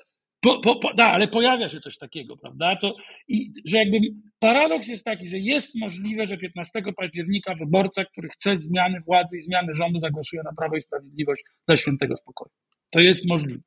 Po, 0.41 0.59
po, 0.59 0.75
po, 0.75 0.93
da, 0.93 1.05
ale 1.05 1.27
pojawia 1.27 1.69
się 1.69 1.79
coś 1.79 1.97
takiego, 1.97 2.37
prawda? 2.37 2.75
To, 2.81 2.95
i, 3.27 3.53
że 3.65 3.77
jakby 3.77 3.97
paradoks 4.39 4.87
jest 4.87 5.03
taki, 5.03 5.27
że 5.27 5.37
jest 5.37 5.75
możliwe, 5.75 6.27
że 6.27 6.37
15 6.37 6.81
października 6.97 7.55
wyborca, 7.55 8.05
który 8.05 8.29
chce 8.29 8.57
zmiany 8.57 9.01
władzy 9.01 9.37
i 9.37 9.41
zmiany 9.41 9.73
rządu, 9.73 9.99
zagłosuje 9.99 10.41
na 10.43 10.53
Prawo 10.57 10.75
i 10.75 10.81
Sprawiedliwość 10.81 11.43
dla 11.67 11.77
świętego 11.77 12.17
spokoju. 12.17 12.51
To 12.89 12.99
jest 12.99 13.25
możliwe. 13.27 13.61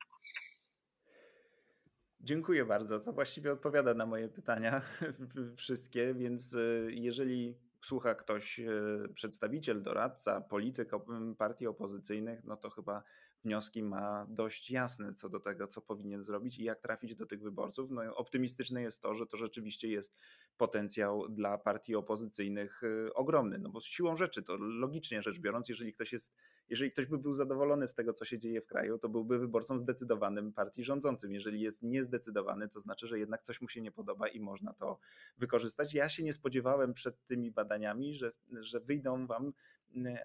Dziękuję 2.21 2.65
bardzo. 2.65 2.99
To 2.99 3.13
właściwie 3.13 3.51
odpowiada 3.51 3.93
na 3.93 4.05
moje 4.05 4.29
pytania 4.29 4.81
wszystkie, 5.57 6.13
więc 6.13 6.55
e, 6.55 6.59
jeżeli 6.91 7.55
słucha 7.81 8.15
ktoś, 8.15 8.59
e, 8.59 8.71
przedstawiciel, 9.13 9.81
doradca, 9.81 10.41
polityk 10.41 10.91
partii 11.37 11.67
opozycyjnych, 11.67 12.43
no 12.43 12.57
to 12.57 12.69
chyba 12.69 13.03
wnioski 13.43 13.83
ma 13.83 14.25
dość 14.29 14.71
jasne 14.71 15.13
co 15.13 15.29
do 15.29 15.39
tego, 15.39 15.67
co 15.67 15.81
powinien 15.81 16.23
zrobić 16.23 16.59
i 16.59 16.63
jak 16.63 16.79
trafić 16.79 17.15
do 17.15 17.25
tych 17.25 17.41
wyborców. 17.41 17.91
No, 17.91 18.15
optymistyczne 18.15 18.81
jest 18.81 19.01
to, 19.01 19.13
że 19.13 19.27
to 19.27 19.37
rzeczywiście 19.37 19.87
jest 19.87 20.15
potencjał 20.57 21.29
dla 21.29 21.57
partii 21.57 21.95
opozycyjnych 21.95 22.83
y, 22.83 23.13
ogromny. 23.13 23.59
No 23.59 23.69
bo 23.69 23.81
siłą 23.81 24.15
rzeczy, 24.15 24.43
to 24.43 24.57
logicznie 24.57 25.21
rzecz 25.21 25.39
biorąc, 25.39 25.69
jeżeli 25.69 25.93
ktoś 25.93 26.13
jest, 26.13 26.35
jeżeli 26.69 26.91
ktoś 26.91 27.05
by 27.05 27.17
był 27.17 27.33
zadowolony 27.33 27.87
z 27.87 27.93
tego, 27.93 28.13
co 28.13 28.25
się 28.25 28.39
dzieje 28.39 28.61
w 28.61 28.65
kraju, 28.65 28.97
to 28.97 29.09
byłby 29.09 29.39
wyborcą 29.39 29.77
zdecydowanym 29.77 30.53
partii 30.53 30.83
rządzącym. 30.83 31.33
Jeżeli 31.33 31.61
jest 31.61 31.83
niezdecydowany, 31.83 32.69
to 32.69 32.79
znaczy, 32.79 33.07
że 33.07 33.19
jednak 33.19 33.41
coś 33.41 33.61
mu 33.61 33.67
się 33.67 33.81
nie 33.81 33.91
podoba 33.91 34.27
i 34.27 34.39
można 34.39 34.73
to 34.73 34.99
wykorzystać. 35.37 35.93
Ja 35.93 36.09
się 36.09 36.23
nie 36.23 36.33
spodziewałem 36.33 36.93
przed 36.93 37.25
tymi 37.25 37.51
badaniami, 37.51 38.13
że, 38.13 38.31
że 38.51 38.79
wyjdą 38.79 39.27
wam 39.27 39.53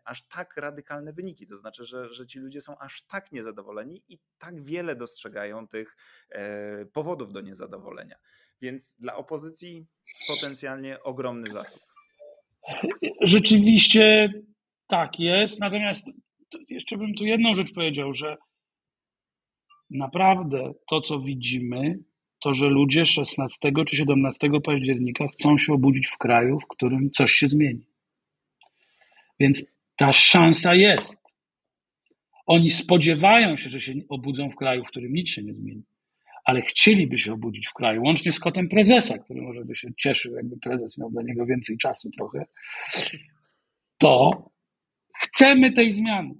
aż 0.04 0.22
tak 0.28 0.56
radykalne 0.56 1.12
wyniki. 1.12 1.46
To 1.46 1.56
znaczy, 1.56 1.84
że, 1.84 2.08
że 2.08 2.26
ci 2.26 2.38
ludzie 2.38 2.60
są 2.60 2.78
aż 2.78 3.02
tak 3.02 3.32
niezadowoleni 3.32 4.02
i 4.08 4.18
tak 4.38 4.62
wiele 4.62 4.96
dostrzegają 4.96 5.68
tych 5.68 5.96
e, 6.30 6.86
powodów 6.86 7.32
do 7.32 7.40
niezadowolenia. 7.40 8.16
Więc 8.60 8.96
dla 8.98 9.16
opozycji 9.16 9.86
potencjalnie 10.28 11.02
ogromny 11.02 11.50
zasób. 11.50 11.82
Rzeczywiście 13.20 14.32
tak 14.86 15.20
jest. 15.20 15.60
Natomiast 15.60 16.04
jeszcze 16.68 16.96
bym 16.96 17.14
tu 17.14 17.24
jedną 17.24 17.54
rzecz 17.54 17.74
powiedział, 17.74 18.14
że 18.14 18.36
naprawdę 19.90 20.72
to, 20.88 21.00
co 21.00 21.20
widzimy, 21.20 21.98
to, 22.42 22.54
że 22.54 22.66
ludzie 22.66 23.06
16 23.06 23.72
czy 23.86 23.96
17 23.96 24.48
października 24.64 25.28
chcą 25.28 25.58
się 25.58 25.72
obudzić 25.72 26.08
w 26.08 26.18
kraju, 26.18 26.58
w 26.60 26.68
którym 26.68 27.10
coś 27.10 27.32
się 27.32 27.48
zmieni. 27.48 27.86
Więc 29.44 29.64
ta 29.96 30.12
szansa 30.12 30.74
jest. 30.74 31.22
Oni 32.46 32.70
spodziewają 32.70 33.56
się, 33.56 33.70
że 33.70 33.80
się 33.80 33.92
obudzą 34.08 34.50
w 34.50 34.56
kraju, 34.56 34.84
w 34.84 34.88
którym 34.88 35.12
nic 35.12 35.30
się 35.30 35.42
nie 35.42 35.54
zmieni, 35.54 35.82
ale 36.44 36.62
chcieliby 36.62 37.18
się 37.18 37.32
obudzić 37.32 37.68
w 37.68 37.72
kraju, 37.72 38.02
łącznie 38.02 38.32
z 38.32 38.40
kotem 38.40 38.68
prezesa, 38.68 39.18
który 39.18 39.42
może 39.42 39.64
by 39.64 39.76
się 39.76 39.88
cieszył, 39.98 40.34
jakby 40.34 40.56
prezes 40.58 40.98
miał 40.98 41.10
dla 41.10 41.22
niego 41.22 41.46
więcej 41.46 41.76
czasu 41.78 42.10
trochę. 42.10 42.44
To 43.98 44.30
chcemy 45.22 45.72
tej 45.72 45.90
zmiany. 45.90 46.34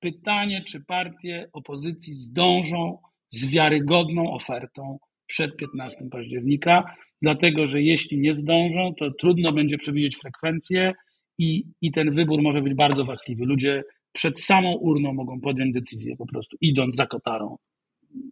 Pytanie, 0.00 0.64
czy 0.64 0.80
partie 0.80 1.48
opozycji 1.52 2.14
zdążą 2.14 2.98
z 3.30 3.46
wiarygodną 3.46 4.32
ofertą 4.32 4.98
przed 5.26 5.56
15 5.56 6.04
października, 6.10 6.94
dlatego 7.22 7.66
że 7.66 7.82
jeśli 7.82 8.18
nie 8.18 8.34
zdążą, 8.34 8.94
to 8.98 9.10
trudno 9.10 9.52
będzie 9.52 9.78
przewidzieć 9.78 10.16
frekwencję, 10.16 10.92
i, 11.38 11.64
i 11.82 11.92
ten 11.92 12.10
wybór 12.10 12.42
może 12.42 12.62
być 12.62 12.74
bardzo 12.74 13.04
wahliwy. 13.04 13.44
Ludzie 13.44 13.82
przed 14.12 14.40
samą 14.40 14.74
urną 14.76 15.12
mogą 15.12 15.40
podjąć 15.40 15.74
decyzję 15.74 16.16
po 16.16 16.26
prostu, 16.26 16.56
idąc 16.60 16.96
za 16.96 17.06
kotarą. 17.06 17.56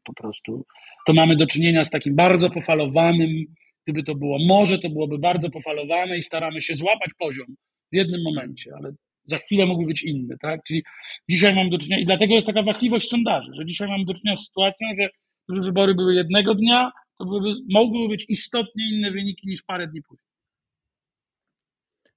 Po 0.04 0.12
prostu. 0.14 0.66
To 1.06 1.12
mamy 1.12 1.36
do 1.36 1.46
czynienia 1.46 1.84
z 1.84 1.90
takim 1.90 2.14
bardzo 2.14 2.50
pofalowanym, 2.50 3.44
gdyby 3.86 4.02
to 4.02 4.14
było 4.14 4.38
może, 4.46 4.78
to 4.78 4.90
byłoby 4.90 5.18
bardzo 5.18 5.50
pofalowane 5.50 6.18
i 6.18 6.22
staramy 6.22 6.62
się 6.62 6.74
złapać 6.74 7.10
poziom 7.18 7.46
w 7.92 7.96
jednym 7.96 8.22
momencie, 8.22 8.70
ale 8.78 8.92
za 9.24 9.38
chwilę 9.38 9.66
mógłby 9.66 9.86
być 9.86 10.02
inny, 10.02 10.36
tak? 10.42 10.60
Czyli 10.66 10.82
dzisiaj 11.30 11.54
mamy 11.54 11.70
do 11.70 11.78
czynienia, 11.78 12.02
i 12.02 12.06
dlatego 12.06 12.34
jest 12.34 12.46
taka 12.46 12.62
wahliwość 12.62 13.08
sondaży, 13.08 13.50
że 13.54 13.66
dzisiaj 13.66 13.88
mamy 13.88 14.04
do 14.04 14.14
czynienia 14.14 14.36
z 14.36 14.46
sytuacją, 14.46 14.88
że 14.98 15.08
gdyby 15.48 15.66
wybory 15.66 15.94
były 15.94 16.14
jednego 16.14 16.54
dnia, 16.54 16.90
to 17.18 17.24
byłyby, 17.24 17.60
mogłyby 17.70 18.08
być 18.08 18.24
istotnie 18.28 18.84
inne 18.92 19.10
wyniki 19.10 19.48
niż 19.48 19.62
parę 19.62 19.88
dni 19.88 20.02
później. 20.02 20.25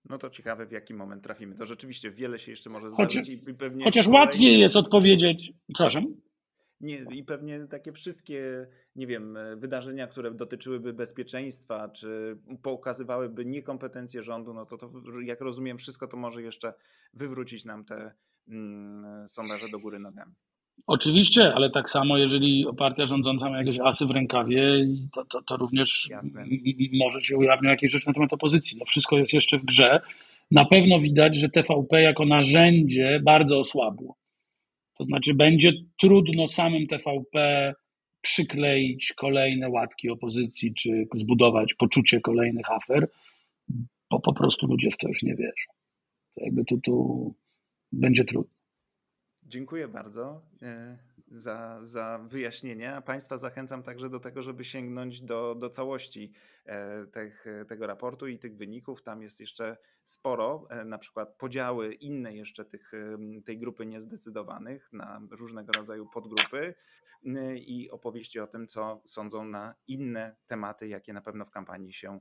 No 0.09 0.17
to 0.17 0.29
ciekawe, 0.29 0.65
w 0.65 0.71
jaki 0.71 0.93
moment 0.93 1.23
trafimy. 1.23 1.55
To 1.55 1.65
rzeczywiście 1.65 2.11
wiele 2.11 2.39
się 2.39 2.51
jeszcze 2.51 2.69
może 2.69 2.91
zdarzyć. 2.91 3.17
Chociaż, 3.17 3.29
i 3.29 3.53
pewnie 3.53 3.83
chociaż 3.83 4.05
kolei... 4.05 4.21
łatwiej 4.21 4.59
jest 4.59 4.75
odpowiedzieć. 4.75 5.53
Przepraszam. 5.73 6.05
Nie, 6.81 7.05
I 7.11 7.23
pewnie 7.23 7.67
takie 7.67 7.91
wszystkie, 7.91 8.67
nie 8.95 9.07
wiem, 9.07 9.37
wydarzenia, 9.57 10.07
które 10.07 10.31
dotyczyłyby 10.31 10.93
bezpieczeństwa, 10.93 11.89
czy 11.89 12.37
pokazywałyby 12.61 13.45
niekompetencje 13.45 14.23
rządu, 14.23 14.53
no 14.53 14.65
to, 14.65 14.77
to 14.77 14.89
jak 15.25 15.41
rozumiem, 15.41 15.77
wszystko 15.77 16.07
to 16.07 16.17
może 16.17 16.41
jeszcze 16.41 16.73
wywrócić 17.13 17.65
nam 17.65 17.85
te 17.85 18.11
mm, 18.47 19.27
sondaże 19.27 19.69
do 19.69 19.79
góry 19.79 19.99
nogami. 19.99 20.33
Oczywiście, 20.87 21.53
ale 21.53 21.69
tak 21.69 21.89
samo, 21.89 22.17
jeżeli 22.17 22.65
partia 22.77 23.07
rządząca 23.07 23.49
ma 23.49 23.57
jakieś 23.57 23.79
asy 23.79 24.05
w 24.05 24.11
rękawie, 24.11 24.87
to, 25.13 25.25
to, 25.25 25.41
to 25.41 25.57
również 25.57 26.07
Jasne. 26.09 26.45
może 26.99 27.21
się 27.21 27.37
ujawnią 27.37 27.69
jakieś 27.69 27.91
rzeczy 27.91 28.07
na 28.07 28.13
temat 28.13 28.33
opozycji. 28.33 28.77
No 28.77 28.85
wszystko 28.85 29.17
jest 29.17 29.33
jeszcze 29.33 29.57
w 29.57 29.65
grze. 29.65 29.99
Na 30.51 30.65
pewno 30.65 30.99
widać, 30.99 31.35
że 31.35 31.49
TVP 31.49 32.01
jako 32.01 32.25
narzędzie 32.25 33.19
bardzo 33.23 33.59
osłabło. 33.59 34.15
To 34.97 35.03
znaczy, 35.03 35.33
będzie 35.33 35.71
trudno 35.99 36.47
samym 36.47 36.87
TVP 36.87 37.73
przykleić 38.21 39.13
kolejne 39.13 39.69
łatki 39.69 40.09
opozycji, 40.09 40.73
czy 40.73 41.07
zbudować 41.15 41.73
poczucie 41.73 42.21
kolejnych 42.21 42.71
afer, 42.71 43.07
bo 44.11 44.19
po 44.19 44.33
prostu 44.33 44.67
ludzie 44.67 44.91
w 44.91 44.97
to 44.97 45.07
już 45.07 45.23
nie 45.23 45.35
wierzą. 45.35 45.71
To 46.35 46.43
jakby 46.43 46.65
tu, 46.65 46.77
tu 46.81 47.35
będzie 47.91 48.25
trudno. 48.25 48.58
Dziękuję 49.49 49.87
bardzo 49.87 50.41
e, 50.61 50.97
za, 51.31 51.79
za 51.81 52.19
wyjaśnienie. 52.27 52.95
A 52.95 53.01
Państwa 53.01 53.37
zachęcam 53.37 53.83
także 53.83 54.09
do 54.09 54.19
tego, 54.19 54.41
żeby 54.41 54.63
sięgnąć 54.63 55.21
do, 55.21 55.55
do 55.55 55.69
całości 55.69 56.33
e, 56.65 57.05
tych, 57.05 57.45
tego 57.67 57.87
raportu 57.87 58.27
i 58.27 58.39
tych 58.39 58.57
wyników. 58.57 59.03
Tam 59.03 59.21
jest 59.21 59.39
jeszcze 59.39 59.77
sporo, 60.03 60.67
e, 60.69 60.85
na 60.85 60.97
przykład 60.97 61.37
podziały 61.37 61.93
inne 61.93 62.35
jeszcze 62.35 62.65
tych, 62.65 62.91
tej 63.45 63.59
grupy 63.59 63.85
niezdecydowanych 63.85 64.93
na 64.93 65.21
różnego 65.31 65.71
rodzaju 65.71 66.09
podgrupy 66.13 66.75
i 67.55 67.89
opowieści 67.91 68.39
o 68.39 68.47
tym, 68.47 68.67
co 68.67 69.01
sądzą 69.05 69.45
na 69.45 69.75
inne 69.87 70.35
tematy, 70.47 70.87
jakie 70.87 71.13
na 71.13 71.21
pewno 71.21 71.45
w 71.45 71.51
kampanii 71.51 71.93
się 71.93 72.19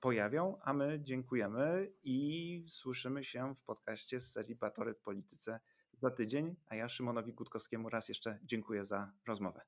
pojawią. 0.00 0.58
A 0.62 0.72
my 0.72 1.00
dziękujemy 1.02 1.92
i 2.02 2.64
słyszymy 2.68 3.24
się 3.24 3.54
w 3.54 3.62
podcaście 3.62 4.20
z 4.20 4.32
serii 4.32 4.54
Batory 4.54 4.94
w 4.94 5.00
Polityce 5.00 5.60
za 6.02 6.10
tydzień, 6.10 6.54
a 6.68 6.74
ja 6.74 6.88
Szymonowi 6.88 7.32
Gutkowskiemu 7.32 7.88
raz 7.88 8.08
jeszcze 8.08 8.38
dziękuję 8.44 8.84
za 8.84 9.12
rozmowę. 9.26 9.60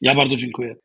Ja 0.00 0.14
bardzo 0.14 0.36
dziękuję. 0.36 0.76